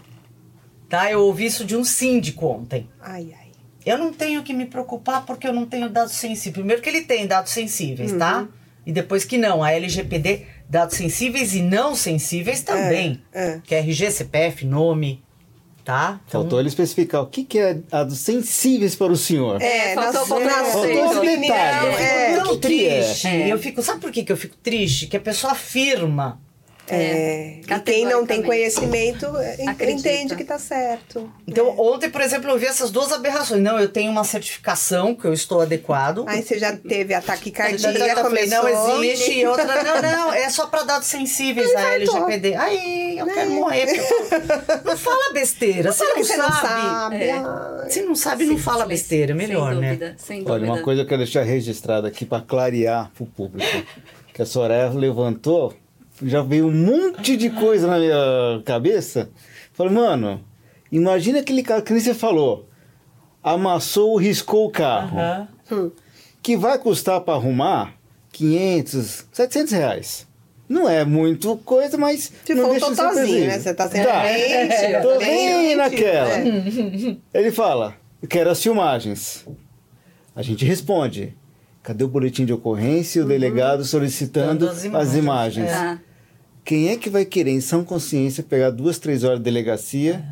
[0.90, 1.10] Tá?
[1.10, 2.86] Eu ouvi isso de um síndico ontem.
[3.00, 3.44] Ai, ai.
[3.86, 6.52] Eu não tenho que me preocupar porque eu não tenho dados sensíveis.
[6.52, 8.46] Primeiro que ele tem dados sensíveis, tá?
[8.84, 13.22] E depois que não, a LGPD, dados sensíveis e não sensíveis também.
[13.32, 13.60] é.
[13.64, 15.22] Que é RG, CPF, nome,
[15.84, 16.20] tá?
[16.26, 19.60] Então, Faltou ele especificar o que, que é dados sensíveis para o senhor.
[19.60, 21.54] É, faltou na, na sua opinião,
[21.98, 23.02] é, tão O que que é?
[23.02, 23.26] triste.
[23.28, 23.52] É.
[23.52, 25.06] Eu fico, sabe por que, que eu fico triste?
[25.06, 26.40] Que a pessoa afirma.
[26.86, 29.84] É, e quem não tem conhecimento é, Acredita.
[30.08, 31.32] entende que tá certo.
[31.46, 31.74] Então, É.
[31.80, 33.62] ontem, por exemplo, eu vi essas duas aberrações.
[33.62, 36.24] Não, eu tenho uma certificação que eu estou adequado.
[36.28, 38.68] Aí você já teve ataque cardíaco, já- falei, não
[39.02, 39.32] existe.
[39.32, 42.16] E outra, não, não, é só para dados sensíveis a infartou.
[42.28, 42.54] LGPD.
[42.54, 43.86] Aí, eu quero morrer.
[43.86, 45.92] porque eu falo, Não fala besteira.
[45.92, 46.60] Você não você não sabe.
[46.66, 47.16] sabe.
[47.24, 47.88] É.
[47.88, 49.34] Se não sabe, não fala besteira.
[49.34, 49.88] Melhor, sem né?
[49.92, 50.52] dúvida, Sem dúvida.
[50.54, 53.86] Olha, uma coisa que eu quero deixar registrada aqui para clarear para o público.
[54.32, 55.72] Que a Soraya levantou,
[56.24, 59.30] já veio um monte de coisa na minha cabeça.
[59.72, 60.40] Falei, mano,
[60.90, 62.68] imagina aquele cara que nem você falou.
[63.42, 65.18] Amassou, riscou o carro.
[65.18, 65.48] Aham.
[65.70, 65.90] Hum.
[66.42, 67.94] Que vai custar para arrumar
[68.32, 70.26] 500, 700 reais.
[70.68, 73.58] Não é muito coisa, mas Se não for deixa totalzinho, né?
[73.58, 74.22] Você tá sendo Tá.
[74.22, 76.30] bem, Tô bem naquela.
[76.38, 77.16] é.
[77.34, 79.46] Ele fala, eu quero as filmagens.
[80.34, 81.34] A gente responde.
[81.82, 85.16] Cadê o boletim de ocorrência e o delegado solicitando as as imagens.
[85.16, 85.70] imagens?
[85.70, 85.98] É.
[86.64, 90.24] Quem é que vai querer, em sã consciência, pegar duas, três horas de delegacia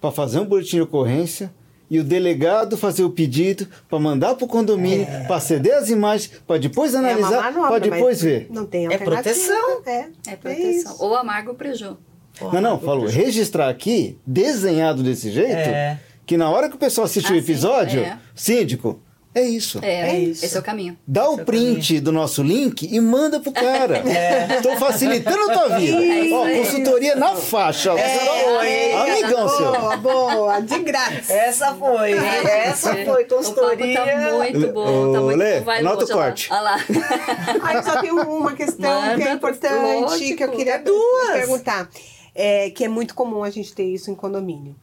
[0.00, 1.52] para fazer um boletim de ocorrência
[1.90, 6.30] e o delegado fazer o pedido para mandar para o condomínio, para ceder as imagens,
[6.46, 8.46] para depois É analisar, manobra, para depois ver?
[8.50, 9.82] Não tem É proteção.
[9.86, 10.70] É, É proteção.
[10.70, 10.96] isso.
[11.02, 11.96] Ou amarga o preju.
[12.40, 15.98] Não, não, falou, registrar aqui, desenhado desse jeito, É.
[16.26, 18.18] que na hora que o pessoal assistir Ah, o sim, episódio, é.
[18.34, 18.98] síndico,
[19.34, 19.78] é isso.
[19.82, 20.44] É, É isso.
[20.44, 20.96] esse é o caminho.
[21.06, 24.02] Dá o print do nosso link e manda pro cara.
[24.62, 25.96] Tô facilitando a tua vida.
[26.02, 26.58] É isso Ó, aí.
[26.58, 27.92] consultoria na faixa.
[27.92, 28.92] Essa foi.
[28.92, 29.72] Amigão seu.
[29.72, 31.30] Boa, boa, de grátis.
[31.30, 32.12] Essa foi.
[32.12, 34.00] Essa foi O papo consultoria.
[34.00, 35.64] tá muito bom, tá muito Lê, bom.
[35.64, 36.48] Vai, anota Lô, o corte.
[36.52, 36.76] Olha lá.
[37.62, 40.36] Aí só tem uma questão que Manda, é importante, lógico.
[40.36, 41.32] que eu queria Duas.
[41.32, 41.88] perguntar.
[42.34, 44.74] É, que é muito comum a gente ter isso em condomínio.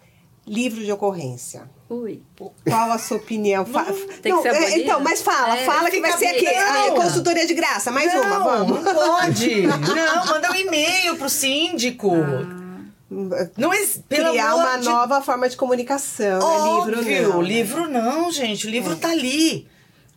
[0.50, 1.70] Livro de ocorrência.
[1.88, 2.24] Ui.
[2.68, 3.64] Qual a sua opinião?
[4.20, 6.48] Tem que ser é, então, mas fala, É, fala que vai ser aqui.
[6.48, 6.96] Ah, Não.
[6.96, 8.84] consultoria de graça, mais não, uma, vamos.
[8.84, 9.62] Não pode.
[9.62, 12.12] Não, manda um e-mail pro síndico.
[13.56, 16.46] Não é, pelo Criar uma de nova forma de comunicação, né?
[16.46, 17.42] Óbvio, livro não.
[17.42, 18.66] livro não, gente.
[18.66, 19.68] O livro tá ali.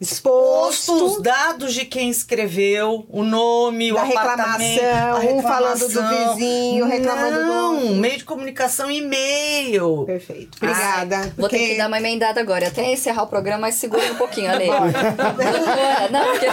[0.03, 0.93] Exposto.
[1.05, 5.87] os dados de quem escreveu, o nome, Da o apartamento, reclamação, a um falando do
[5.89, 6.35] reclamação.
[6.37, 7.95] vizinho, reclamando do Não, outro.
[7.97, 10.05] meio de comunicação e-mail.
[10.07, 10.59] Perfeito.
[10.61, 11.17] Obrigada.
[11.37, 12.69] Vou ter porque- que dar uma emendada agora.
[12.69, 14.67] Até encerrar o programa, mas segura um pouquinho, Ale.
[14.67, 16.47] Não, porque...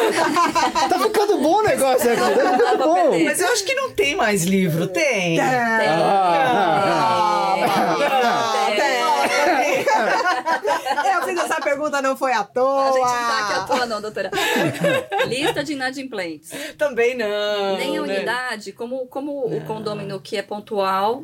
[0.89, 2.21] Tá ficando bom o negócio aqui.
[2.21, 3.23] Tá ficando bom.
[3.23, 5.39] Mas eu acho que não tem mais livro, tem.
[5.39, 8.58] Ah, Ah, Tem.
[11.15, 12.83] Eu fiz essa pergunta, não foi à toa.
[12.89, 14.31] A gente não tá aqui à toa, não, doutora.
[15.27, 16.51] Lista de inadimplentes.
[16.77, 17.77] Também não.
[17.77, 18.13] Nem a né?
[18.15, 21.23] unidade, como, como o condômino que é pontual,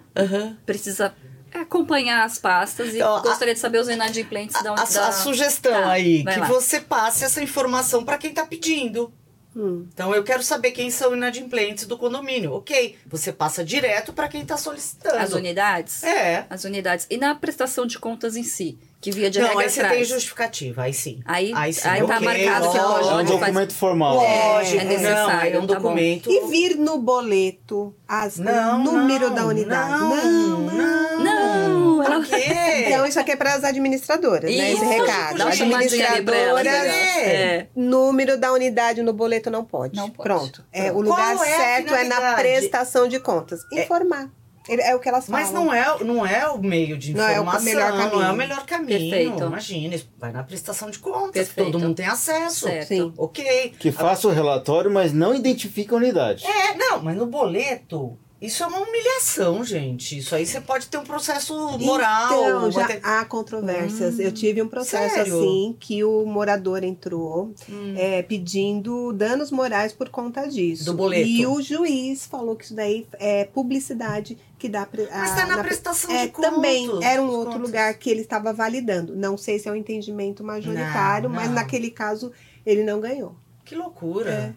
[0.66, 1.14] precisa
[1.54, 5.08] acompanhar as pastas e Então, a- gostaria de saber os inadimplentes da A, a- da-
[5.08, 6.48] a sugestão Tá, aí, que lá.
[6.48, 9.14] você passe essa informação para quem tá pedindo.
[9.56, 9.88] Hum.
[9.94, 12.52] Então eu quero saber quem são inadimplentes do condomínio.
[12.56, 15.16] Ok, você passa direto para quem tá solicitando.
[15.16, 16.04] As unidades?
[16.04, 16.46] É.
[16.50, 17.08] As unidades.
[17.10, 19.96] E na prestação de contas em si, que via de Não, regra aí você traz.
[19.96, 21.20] tem justificativa, aí sim.
[21.26, 24.16] Aí- sim, aí tá ok, marcado que É lógico, um Pode, faz- documento formal.
[24.16, 25.82] Lógico, É necessário, não, é um tá bom.
[25.84, 26.32] documento.
[26.32, 29.92] E vir no boleto as, Não, o número não, da unidade.
[29.92, 31.20] Não, não.
[31.24, 32.86] Não, Pra ela- quê?
[32.88, 34.72] Então, isso aqui é para as administradoras, né?
[34.72, 35.38] Esse Isso, recado.
[35.38, 37.20] dá Administradoras, né?
[37.26, 37.68] É.
[37.76, 39.96] número da unidade no boleto não pode.
[39.96, 40.28] Não pode.
[40.28, 40.66] Pronto.
[40.74, 42.42] É, o Qual lugar é a certo é na finalidade?
[42.42, 43.62] prestação de contas.
[43.72, 44.30] Informar.
[44.68, 45.42] É, é o que elas falam.
[45.42, 48.10] Mas não é, não é o meio de Não é o informação, melhor não é
[48.10, 48.34] caminho.
[48.34, 49.00] o melhor caminho.
[49.00, 49.44] Perfeito.
[49.44, 51.72] Imagina, vai na prestação de contas, Perfeito.
[51.72, 52.66] todo mundo tem acesso.
[52.66, 52.88] Certo.
[52.88, 53.14] Sim.
[53.18, 53.74] Ok.
[53.80, 56.46] Que faça o relatório, mas não identifica a unidade.
[56.46, 60.18] É, não, mas no boleto, isso é uma humilhação, gente.
[60.18, 62.26] Isso aí você pode ter um processo moral.
[62.34, 64.20] Então, já ter- há controvérsias.
[64.20, 65.38] Eu tive um processo Sério?
[65.38, 67.94] assim que o morador entrou Hum.
[67.98, 70.86] é, pedindo danos morais por conta disso.
[70.86, 71.28] Do boleto.
[71.28, 75.56] E o juiz falou que isso daí é publicidade que dá pre- Mas tá na
[75.56, 76.52] pre- prestação é, de contas.
[76.54, 77.68] Também era um outro contas.
[77.68, 79.16] lugar que ele estava validando.
[79.16, 81.56] Não sei se é um entendimento majoritário, Não, mas não.
[81.56, 82.32] naquele caso
[82.66, 83.36] ele não ganhou.
[83.64, 84.30] Que loucura.
[84.32, 84.54] É,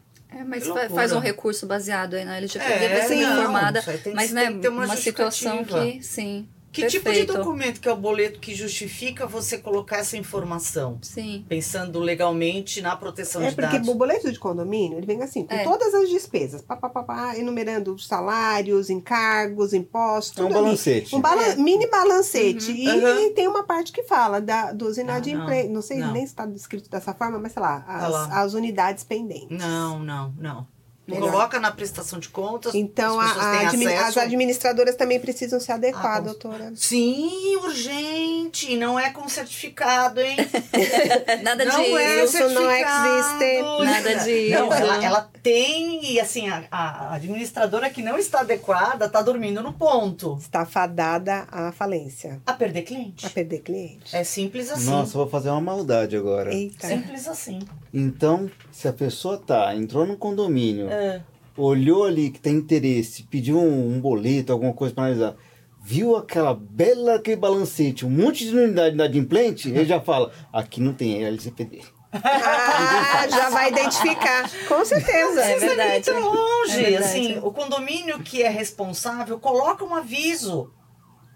[0.47, 0.89] mas Que fa- loucura.
[1.01, 3.79] faz um recurso baseado aí na LGPD, É, vai ser não, informada.
[3.81, 6.49] isso aí tem Mas, tem né, ter uma uma, situação que, sim.
[6.71, 7.33] Que tipo de perfeito.
[7.33, 10.99] documento que é o boleto que justifica você colocar essa informação?
[11.03, 11.45] Sim.
[11.49, 13.89] Pensando legalmente na proteção É de porque dados.
[13.89, 15.65] o boleto de condomínio, ele vem assim, com É.
[15.65, 21.17] todas as despesas, pá, pá, pá, pá, enumerando os salários, encargos, impostos, É um balancete.
[21.17, 22.71] Um bala- mini balancete.
[22.71, 23.09] E Uhum.
[23.09, 25.71] ele tem uma parte que fala da, dos inadimplentes.
[25.71, 26.13] não, sei não.
[26.13, 28.41] nem se está descrito dessa forma, mas sei lá, Tá as, lá.
[28.43, 29.59] as unidades pendentes.
[29.59, 30.67] Não, não, não.
[31.09, 31.31] Melhor.
[31.31, 32.75] Coloca na prestação de contas.
[32.75, 36.73] Então, as a- admi- as administradoras também precisam se adequar, Ah, doutora.
[36.77, 38.77] Sim, urgente.
[38.77, 40.37] Não é com certificado, hein?
[41.43, 41.99] Nada não disso.
[41.99, 43.09] é Isso não certificado.
[43.09, 43.85] existe.
[43.85, 44.51] Nada disso.
[44.55, 49.63] Não, ela, ela tem, e assim, a, a administradora que não está adequada está dormindo
[49.63, 50.37] no ponto.
[50.41, 53.27] Está fadada à falência, A perder cliente.
[53.27, 54.15] a perder cliente.
[54.15, 54.91] É simples assim.
[54.91, 56.53] Nossa, eu vou fazer uma maldade agora.
[56.55, 56.87] Eita.
[56.87, 57.61] Simples assim.
[57.93, 61.23] Então, se a pessoa tá, entrou no condomínio, É.
[61.57, 65.35] olhou ali que tem interesse, pediu um, um boleto, alguma coisa para analisar,
[65.83, 70.93] viu aquela bela aquele balancete, um monte de unidade inadimplente, ele já fala, aqui não
[70.93, 71.81] tem LCPD.
[72.13, 74.49] Ah, já vai identificar.
[74.67, 75.43] Com certeza.
[75.43, 76.11] É verdade.
[76.11, 76.95] Muito longe.
[76.95, 80.73] É assim, o condomínio que é responsável coloca um aviso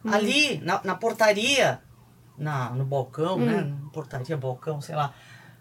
[0.05, 0.13] Uhum.
[0.15, 1.81] ali na, na portaria,
[2.37, 3.63] na, no balcão, né?
[3.63, 3.89] Hum.
[3.93, 5.15] Portaria, balcão, sei lá.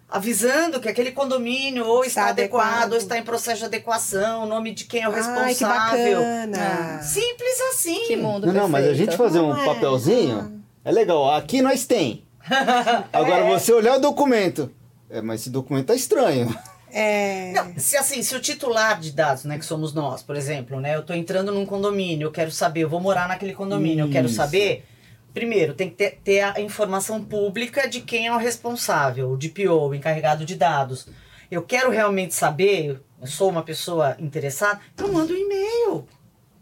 [0.09, 2.91] Avisando que aquele condomínio ou está, Está adequado, adequado.
[2.93, 6.17] ou está em processo de adequação, o nome de quem é o Ai, que responsável.
[6.19, 7.01] bacana.
[7.03, 8.07] Simples assim.
[8.07, 9.65] Que mundo Não, não, mas a gente fazer um Não é.
[9.65, 11.35] papelzinho é legal.
[11.35, 12.25] Aqui nós tem.
[13.13, 14.71] Agora você olhar o documento.
[15.11, 16.47] É, mas esse documento tá estranho.
[16.93, 17.51] É.
[17.53, 20.95] Não, se assim, se o titular de dados, né, que somos nós, por exemplo, né,
[20.95, 24.27] eu tô entrando num condomínio, eu quero saber, eu vou morar naquele condomínio, eu quero
[24.27, 24.35] Isso.
[24.35, 24.85] saber.
[25.33, 29.87] Primeiro, tem que ter, ter a informação pública de quem é o responsável, o DPO,
[29.87, 31.07] o encarregado de dados.
[31.49, 36.05] Eu quero realmente saber, eu sou uma pessoa interessada, então eu mando um e-mail.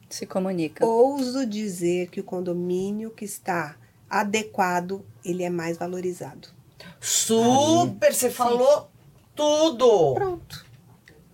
[0.07, 0.85] Se comunica.
[0.85, 3.75] Ouso dizer que o condomínio que está
[4.07, 6.59] adequado, ele é mais valorizado.
[6.99, 8.89] Super, você falou
[9.35, 10.13] tudo.
[10.15, 10.65] Pronto.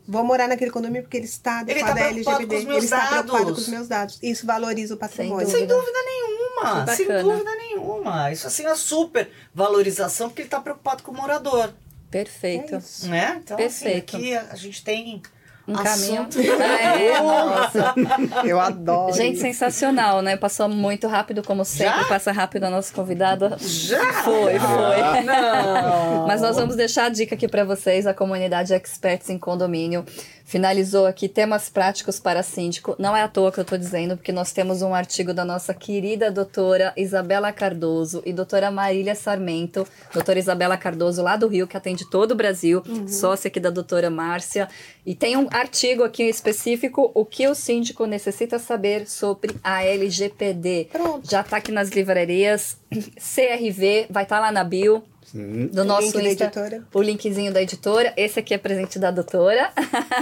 [0.08, 3.28] Vou morar naquele condomínio porque ele está Ele adequado tá à meus ele está preocupado
[3.32, 3.54] dados.
[3.56, 4.20] com os meus dados.
[4.22, 5.50] Isso valoriza o patrimônio.
[5.50, 8.32] Sem dúvida nenhuma, Que sem dúvida nenhuma.
[8.32, 11.74] Isso assim é super valorização porque ele está preocupado com o morador.
[12.12, 12.76] Perfeito.
[12.76, 13.10] É isso.
[13.10, 13.42] Né?
[13.44, 14.16] Então, Perfeito.
[14.16, 15.24] assim, aqui a gente tem
[15.68, 16.38] Um assunto.
[16.38, 16.56] caminho.
[16.66, 17.96] É, nossa.
[18.44, 19.14] Eu adoro.
[19.14, 20.38] Gente, sensacional, né?
[20.38, 22.02] Passou muito rápido, como sempre.
[22.02, 22.06] Já?
[22.06, 23.58] Passa rápido a nossa convidada.
[23.60, 24.24] Já?
[24.24, 25.24] Foi, foi.
[25.24, 26.28] Não.
[26.28, 30.06] Mas nós vamos deixar a dica aqui para vocês, a comunidade Experts em Condomínio.
[30.46, 32.96] Finalizou aqui temas práticos para síndico.
[33.00, 35.74] Não é à toa que eu estou dizendo, porque nós temos um artigo da nossa
[35.74, 41.76] querida doutora Isabela Cardoso e doutora Marília Sarmento, doutora Isabela Cardoso lá do Rio, que
[41.76, 44.70] atende todo o Brasil, sócia aqui da doutora Márcia.
[45.06, 50.90] E tem um artigo aqui específico, o que o síndico necessita saber sobre a LGPD.
[50.92, 51.30] Pronto.
[51.30, 55.68] Já está aqui nas livrarias, CRV, vai estar lá na bio Sim.
[55.68, 56.84] do O nosso link Insta, editora.
[56.94, 58.14] o linkzinho da editora.
[58.16, 59.72] Esse aqui é presente da doutora.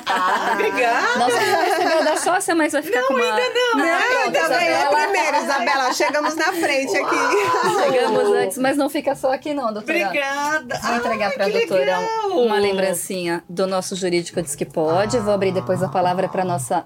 [0.06, 1.20] Ah, obrigada.
[1.20, 3.24] Nossa, já recebeu da sócia, mas vai ficar com uma...
[3.24, 3.72] ainda não.
[3.74, 4.90] Ah, Não, pronto, também é Isabela.
[4.90, 5.94] o primeiro, Isabela.
[5.94, 7.84] Chegamos na frente aqui.
[7.92, 10.08] Chegamos antes, mas não fica só aqui não, doutora.
[10.08, 10.80] Obrigada.
[10.80, 12.30] Vou entregar Ai, para a doutora legal.
[12.40, 15.18] uma lembrancinha do nosso jurídico Diz que pode.
[15.20, 16.86] Vou abrir depois a palavra para nossa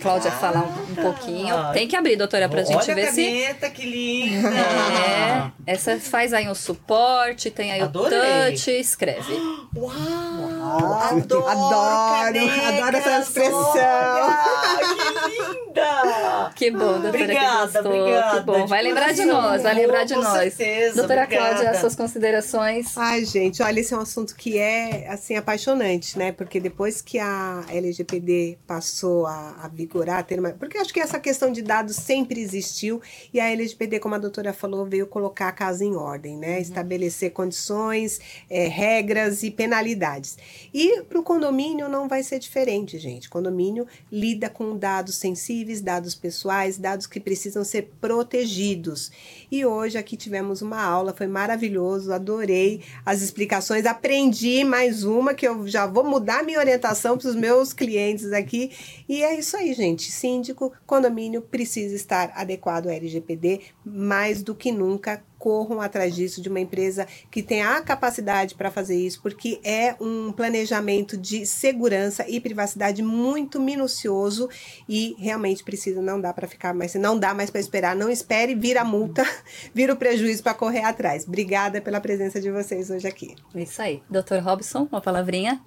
[0.00, 1.54] Cláudia falar um, um pouquinho.
[1.72, 3.24] Tem que abrir, doutora, para a gente Olha ver a se...
[3.24, 4.48] caneta, que linda.
[4.48, 8.18] É, essa faz aí um suporte, tem aí Adorei.
[8.18, 9.32] o touch, escreve.
[9.76, 10.45] Uau!
[10.66, 11.48] Adoro!
[11.48, 13.52] Adoro, canecas, adoro essa expressão.
[13.62, 16.52] olha, que linda!
[16.56, 17.92] Que bom, doutora, Obrigada, que gostou.
[18.00, 18.66] obrigada, que bom.
[18.66, 19.42] Vai lembrar de coração.
[19.42, 20.54] nós, vai lembrar de Com nós.
[20.54, 21.54] certeza, doutora obrigada.
[21.60, 22.96] Cláudia, suas considerações.
[22.96, 26.32] Ai, gente, olha, esse é um assunto que é, assim, apaixonante, né?
[26.32, 30.50] Porque depois que a LGPD passou a, a vigorar, a ter uma...
[30.50, 33.00] porque acho que essa questão de dados sempre existiu
[33.32, 36.58] e a LGPD, como a doutora falou, veio colocar a casa em ordem, né?
[36.60, 40.38] Estabelecer condições, eh, regras e penalidades.
[40.72, 43.28] E para o condomínio não vai ser diferente, gente.
[43.28, 49.10] Condomínio lida com dados sensíveis, dados pessoais, dados que precisam ser protegidos.
[49.50, 55.46] E hoje aqui tivemos uma aula, foi maravilhoso, adorei as explicações, aprendi mais uma que
[55.46, 58.70] eu já vou mudar minha orientação para os meus clientes aqui.
[59.08, 60.10] E é isso aí, gente.
[60.10, 65.22] Síndico, condomínio precisa estar adequado ao LGPD mais do que nunca.
[65.46, 69.94] Corram atrás disso de uma empresa que tem a capacidade para fazer isso, porque é
[70.00, 74.48] um planejamento de segurança e privacidade muito minucioso
[74.88, 78.56] e realmente precisa, não dá para ficar mais, não dá mais para esperar, não espere,
[78.56, 79.24] vira a multa,
[79.72, 81.24] vira o prejuízo para correr atrás.
[81.28, 83.36] Obrigada pela presença de vocês hoje aqui.
[83.54, 84.02] Isso aí.
[84.10, 85.62] Doutor Robson, uma palavrinha.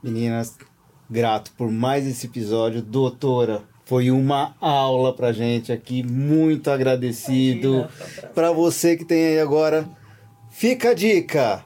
[0.00, 0.56] Meninas,
[1.10, 2.80] grato por mais esse episódio.
[2.80, 6.02] Doutora, foi uma aula pra gente aqui.
[6.02, 7.88] Muito agradecido.
[8.34, 9.88] Para você que tem aí agora,
[10.50, 11.64] fica a dica.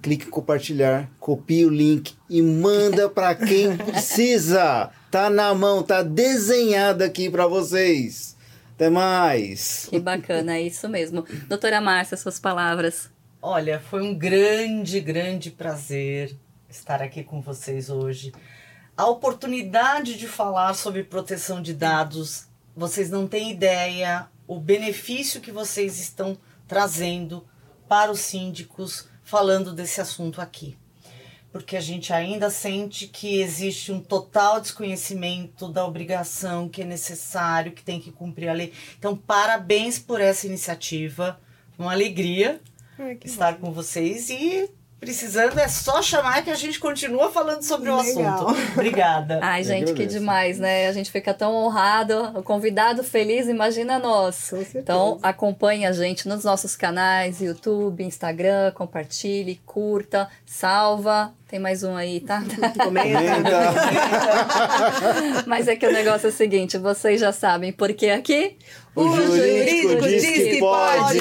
[0.00, 4.88] Clique em compartilhar, copie o link e manda para quem precisa.
[5.10, 8.34] Tá na mão, tá desenhado aqui para vocês.
[8.74, 9.88] Até mais.
[9.90, 11.26] Que bacana, é isso mesmo.
[11.48, 13.10] Doutora Márcia, suas palavras.
[13.42, 16.34] Olha, foi um grande, grande prazer
[16.70, 18.32] estar aqui com vocês hoje.
[18.98, 25.52] A oportunidade de falar sobre proteção de dados, vocês não têm ideia o benefício que
[25.52, 26.36] vocês estão
[26.66, 27.46] trazendo
[27.88, 30.76] para os síndicos falando desse assunto aqui.
[31.52, 37.70] Porque a gente ainda sente que existe um total desconhecimento da obrigação que é necessário,
[37.70, 38.72] que tem que cumprir a lei.
[38.98, 41.38] Então, parabéns por essa iniciativa.
[41.78, 42.60] Uma alegria
[43.24, 44.68] estar com vocês e
[45.00, 48.48] precisando é só chamar que a gente continua falando sobre o Legal.
[48.48, 48.72] assunto.
[48.72, 49.38] Obrigada.
[49.42, 50.88] Ai, gente, que demais, né?
[50.88, 52.32] A gente fica tão honrado.
[52.34, 54.50] O convidado feliz, imagina nós.
[54.50, 54.78] Com certeza.
[54.80, 61.32] Então, acompanhe a gente nos nossos canais, YouTube, Instagram, compartilhe, curta, salva.
[61.48, 62.42] Tem mais um aí, tá?
[62.82, 63.18] Comenta.
[65.46, 68.58] Mas é que o negócio é o seguinte, vocês já sabem, porque aqui
[68.94, 71.18] O jurídico diz que pode.